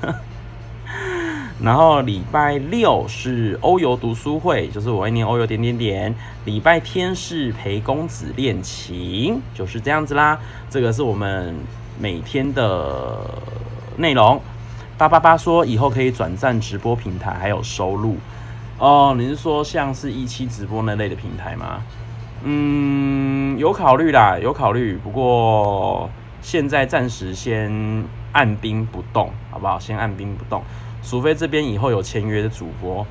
[1.64, 6.14] 然后礼拜六是欧游读书会，就是我会念欧游点点点。
[6.44, 10.38] 礼拜天是陪公子练琴，就是这样子啦。
[10.68, 11.54] 这个是我们
[11.98, 13.18] 每天的
[13.96, 14.38] 内容。
[14.98, 18.18] 八八八说以后可以转战直播平台，还有收入。
[18.78, 21.82] 哦，你是说像是一期直播那类的平台吗？
[22.42, 24.98] 嗯，有考虑啦，有考虑。
[25.02, 26.10] 不过
[26.42, 29.78] 现在暂时先按兵不动，好不好？
[29.78, 30.62] 先按兵不动，
[31.04, 33.06] 除非这边以后有签约的主播。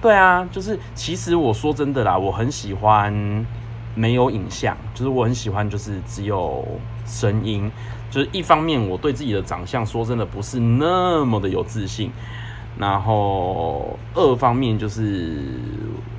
[0.00, 3.12] 对啊，就是其实我说真的啦，我很喜欢
[3.94, 6.64] 没有影像，就是我很喜欢就是只有
[7.04, 7.70] 声音。
[8.10, 12.10] 就是一方面我对自己的长相说真的不是那么的有自信。
[12.78, 15.42] 然后二方面就是，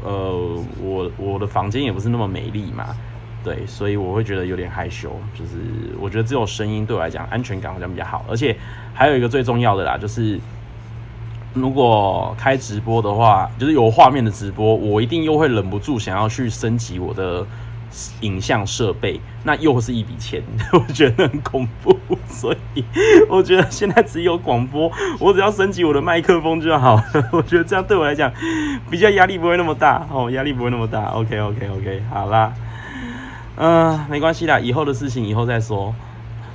[0.04, 2.96] 呃，我我的房间也不是那么美丽嘛，
[3.44, 5.10] 对，所以我会觉得有点害羞。
[5.34, 5.54] 就是
[6.00, 8.56] 我觉得只有声音对我来讲安全感好像比较好，而且
[8.94, 10.40] 还有一个最重要的啦，就是
[11.54, 17.46] 如果开直播的话，就是有画面的直播，我一定又会忍不住想要去升级我的。
[18.22, 20.42] 影像设备，那又是一笔钱，
[20.72, 21.94] 我觉得很恐怖，
[22.26, 22.82] 所 以
[23.28, 27.04] 我觉得现在只有广播，我只要升级我的麦克风就好了。
[27.34, 28.32] 我觉得这样对我来讲
[28.90, 31.04] 比较压力不会那么大哦，压力不会那么大。
[31.08, 32.54] OK OK OK，好啦，
[33.58, 35.94] 嗯、呃，没关系啦，以后的事情以后再说。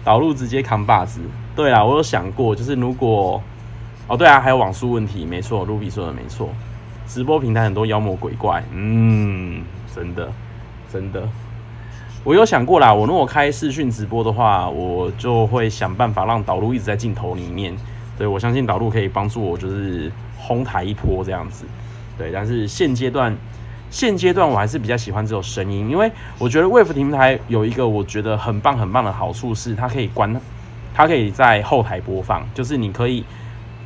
[0.02, 1.20] 导入直接扛把子。
[1.54, 3.42] 对啦，我有想过，就是如果
[4.08, 6.48] 哦，对啊，还有网速问题，没错，Ruby 说的没错，
[7.06, 9.62] 直播平台很多妖魔鬼怪，嗯，
[9.94, 10.30] 真的。
[10.92, 11.28] 真的，
[12.22, 12.94] 我有想过啦。
[12.94, 17.76] 我如果开视讯直播的话，我就会想办法让导入一直在镜头里面。
[18.16, 21.66] 对，我相信导入可以帮助我，就是哄抬一波这样子。
[22.16, 23.36] 对，但是现阶段，
[23.90, 30.40] 现阶段我还是比较喜欢这种声音，因为我觉得 Wave 平台有一个我觉得很棒很棒的好处是，它可以关，
[30.94, 33.24] 它可以在后台播放，就是你可以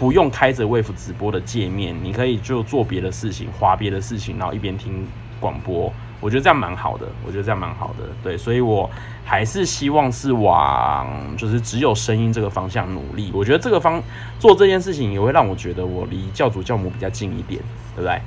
[0.00, 5.06] 不用开着 Wave 直播的界面，你可以就做别的事情，划别的事情，然后一边听
[5.38, 5.92] 广播。
[6.22, 8.88] 我觉得这样蛮好的，我觉得这样蛮好的，对，所以我
[9.26, 11.06] 还是希望是往
[11.36, 13.30] 就是只有声音这个方向努力。
[13.34, 14.02] 我觉得这个方
[14.38, 17.60] 做这件事情也会让我觉得我离教主教母比较近一点，
[17.94, 18.20] 对不对？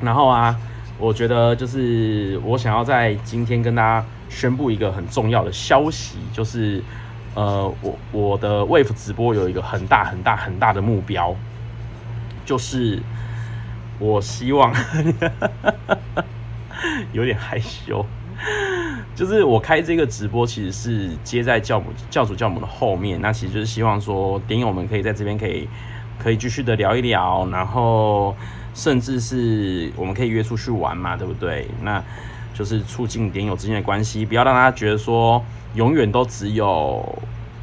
[0.00, 0.56] 然后啊，
[0.98, 6.82] 我觉得就是我想要在今天跟大家宣布一个很重要的消息，就是
[7.36, 11.36] 呃，我我的 Wave 直播有一个很大很大很大的目标，
[12.46, 12.98] 就是
[13.98, 14.74] 我希望
[17.12, 18.04] 有点害羞，
[19.14, 25.68] 就是我开这个直播其实是接在教母教主教母的后面，那其实就是希望说点友们可以在这边可以
[26.18, 28.34] 可以继续的聊一聊，然后
[28.72, 31.68] 甚至是我们可以约出去玩嘛，对不对？
[31.82, 32.02] 那
[32.54, 35.44] 就是促进点友之间的关系，不要让大家觉得说
[35.76, 37.02] 永远都只有。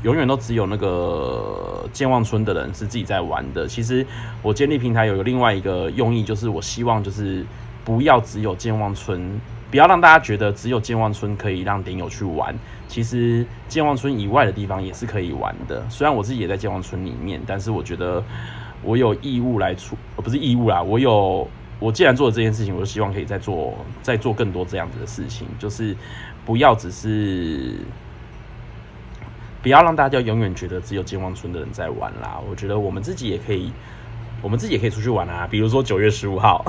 [0.03, 3.65] 永远都只有那个健忘村的人是自己在玩的。
[3.65, 4.05] 其实
[4.41, 7.45] 我建立平台有另外一个用意，就是我希望就是
[7.85, 9.39] 不要只有健忘村，
[9.71, 12.53] 不要让大家觉得只有健忘村可以让点友去玩。
[12.89, 15.81] 其实健忘村以外的地方也是可以玩的。
[15.89, 18.21] 虽然我自己也在健忘村里面，但是我觉得
[18.83, 21.47] 我有义务来出，不是义务啦，我有
[21.79, 25.95] 我既然做了这件事情，我就希望可以再做再做更多这样子的事情，就是
[26.45, 27.71] 不要只是。
[29.63, 32.37] 不要让大家永远觉得只有健忘村的人在玩啦！
[32.49, 33.71] 我觉得我们自己也可以，
[34.41, 35.47] 我们自己也可以出去玩啊。
[35.49, 36.65] 比如说九月十五号，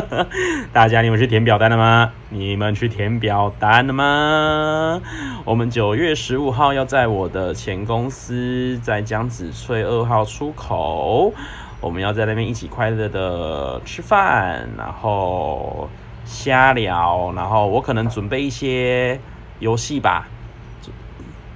[0.72, 2.10] 大家你们去填表单了吗？
[2.30, 5.02] 你们去填表单了吗？
[5.44, 11.34] 我们九月十五号要在我的前公司，在江子翠二号出口，
[11.82, 15.86] 我们要在那边一起快乐的吃饭，然后
[16.24, 19.20] 瞎聊，然后我可能准备一些
[19.58, 20.26] 游戏吧。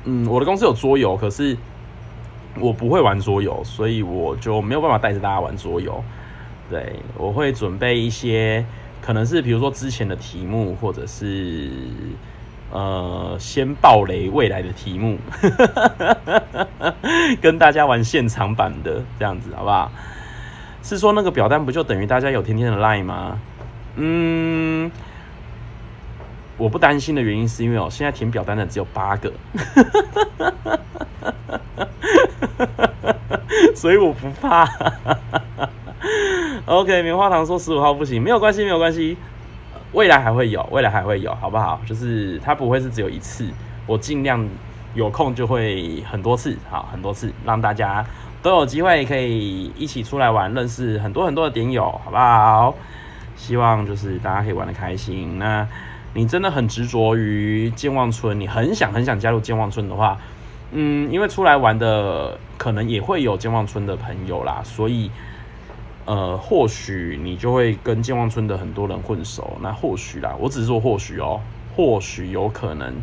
[0.08, 1.56] 嗯，我的公司有桌游，可是
[2.60, 6.02] 我不会玩桌游，所以我就没有办法带着大家玩桌游。
[6.70, 8.64] 对，我会准备一些，
[9.02, 11.68] 可能是比如说之前的题目，或者是
[12.70, 15.18] 呃先爆雷未来的题目，
[17.42, 19.90] 跟大家玩现场版的这样子，好不好？
[20.84, 23.40] 是说那个表单不就等于大家有天天的 line 吗？
[23.96, 24.88] 嗯。
[26.58, 29.30] 我不担心的原因是因为哦，现在填表单的只有八个，
[33.76, 34.66] 所以我不怕。
[36.64, 39.16] OK，棉花糖说十五号不行，没有关系，没有关系，
[39.92, 41.78] 未来还会有，未来还会有，好不好？
[41.84, 43.46] 就是它不会是只有一次，
[43.86, 44.48] 我尽量
[44.94, 48.02] 有空就会很多次，好，很多次，让大家
[48.42, 52.74] 都有机会可以一起出来玩，认识很多很多的点友，好不好？
[53.36, 55.38] 希望就是大家可以玩得开心。
[55.38, 55.68] 那。
[56.16, 60.16] 你真的很执着于健忘村，你很想很想加入健忘村的话，
[60.72, 65.10] 嗯，因为出来玩的可能也会有健忘村的朋友啦，所以，
[66.06, 69.58] 呃，或许你就会跟健忘村的很多人混熟。
[69.60, 71.38] 那或许啦，我只是说或许哦，
[71.76, 72.94] 或许有可能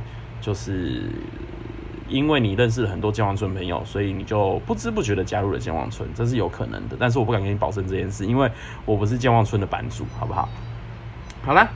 [0.41, 1.03] 就是
[2.09, 6.97] 因为你认识了很多健忘村朋友，所以你就不知不觉的加入了健忘村，这是有可能的。
[6.99, 8.49] 但是我不敢给你保证这件事，因为
[8.87, 10.49] 我不是健忘村的版主，好不好？
[11.43, 11.69] 好啦。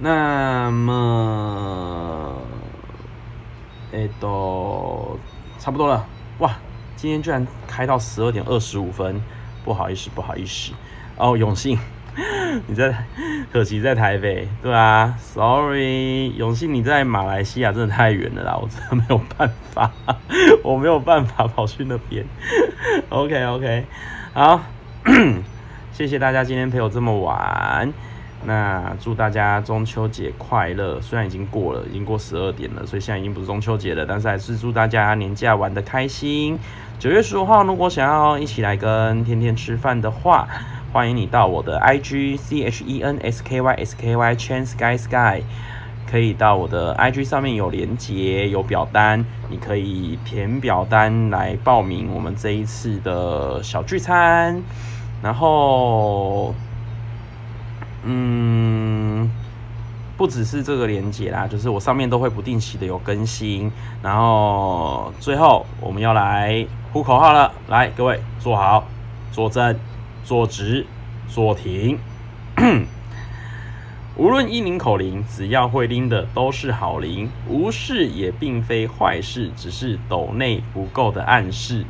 [0.00, 2.36] 那么，
[3.92, 5.18] 哎，都
[5.58, 6.06] 差不多了
[6.38, 6.52] 哇！
[6.94, 9.20] 今天居然开到十二点二十五分，
[9.64, 10.72] 不好意思，不好意思
[11.16, 11.36] 哦。
[11.36, 11.78] 永信，
[12.66, 13.04] 你在，
[13.52, 19.90] 可惜在台北，对啊，sorry，永信你在马来西亚真的太远了啦，我真的没有办法，
[20.62, 22.24] 我没有办法跑去那边。
[23.10, 23.84] OK OK，
[24.32, 24.60] 好，
[25.92, 27.92] 谢谢大家今天陪我这么晚。
[28.48, 30.98] 那祝大家中秋节快乐！
[31.02, 36.58] 虽然已经过了，已经过十二点了，所以现在已经不是中秋节了，但是还是祝大家年假玩得开心。
[36.98, 40.48] 九月十五号，如果想要一起来跟天天吃饭的话，
[40.94, 45.42] 欢迎你到我的 IG C H E N S K Y S K Y Chen Sky Sky，
[46.10, 54.62] 可以到我的 IG 上面有连结，有表单，你可以填表单来报名我们这一次的小聚餐，
[55.22, 56.54] 然后。
[58.04, 59.28] 嗯，
[60.16, 63.70] 不只是这个连接啦，就是我上面都会不定期的有更新。
[64.02, 68.86] 然后最后我们要来呼口号了，来，各位坐好，
[69.32, 69.78] 坐正，
[70.24, 70.86] 坐直，
[71.28, 71.98] 坐停。
[74.16, 81.84] 无论一零口零，只要会拎的都是好零，无视也并非坏事，只是抖内不够的暗示。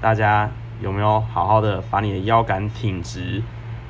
[0.00, 0.50] 大家
[0.82, 3.42] 有没有好好的把你的腰杆挺直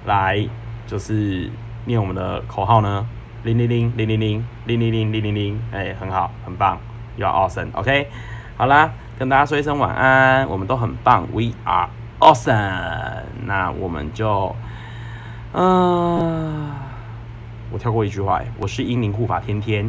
[0.05, 0.47] 来？
[0.91, 1.49] 就是
[1.85, 3.07] 念我们的口号呢，
[3.45, 6.81] 零零零零零零零零零零零零，哎，很好，很棒
[7.17, 8.09] ，You are awesome，OK，
[8.57, 11.89] 好啦，跟大家说一声晚安，我们都很棒，We are
[12.19, 14.57] awesome，那我们就，
[15.53, 16.73] 嗯，
[17.71, 19.89] 我跳过一句话，我是英灵护法天天，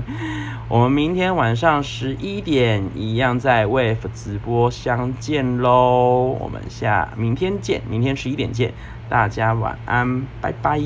[0.68, 8.72] 我们明天晚上十一点一样在 Wave 直播相见喽，我们下明天见，明天十一点见。
[9.12, 10.80] 大家晚安，拜拜。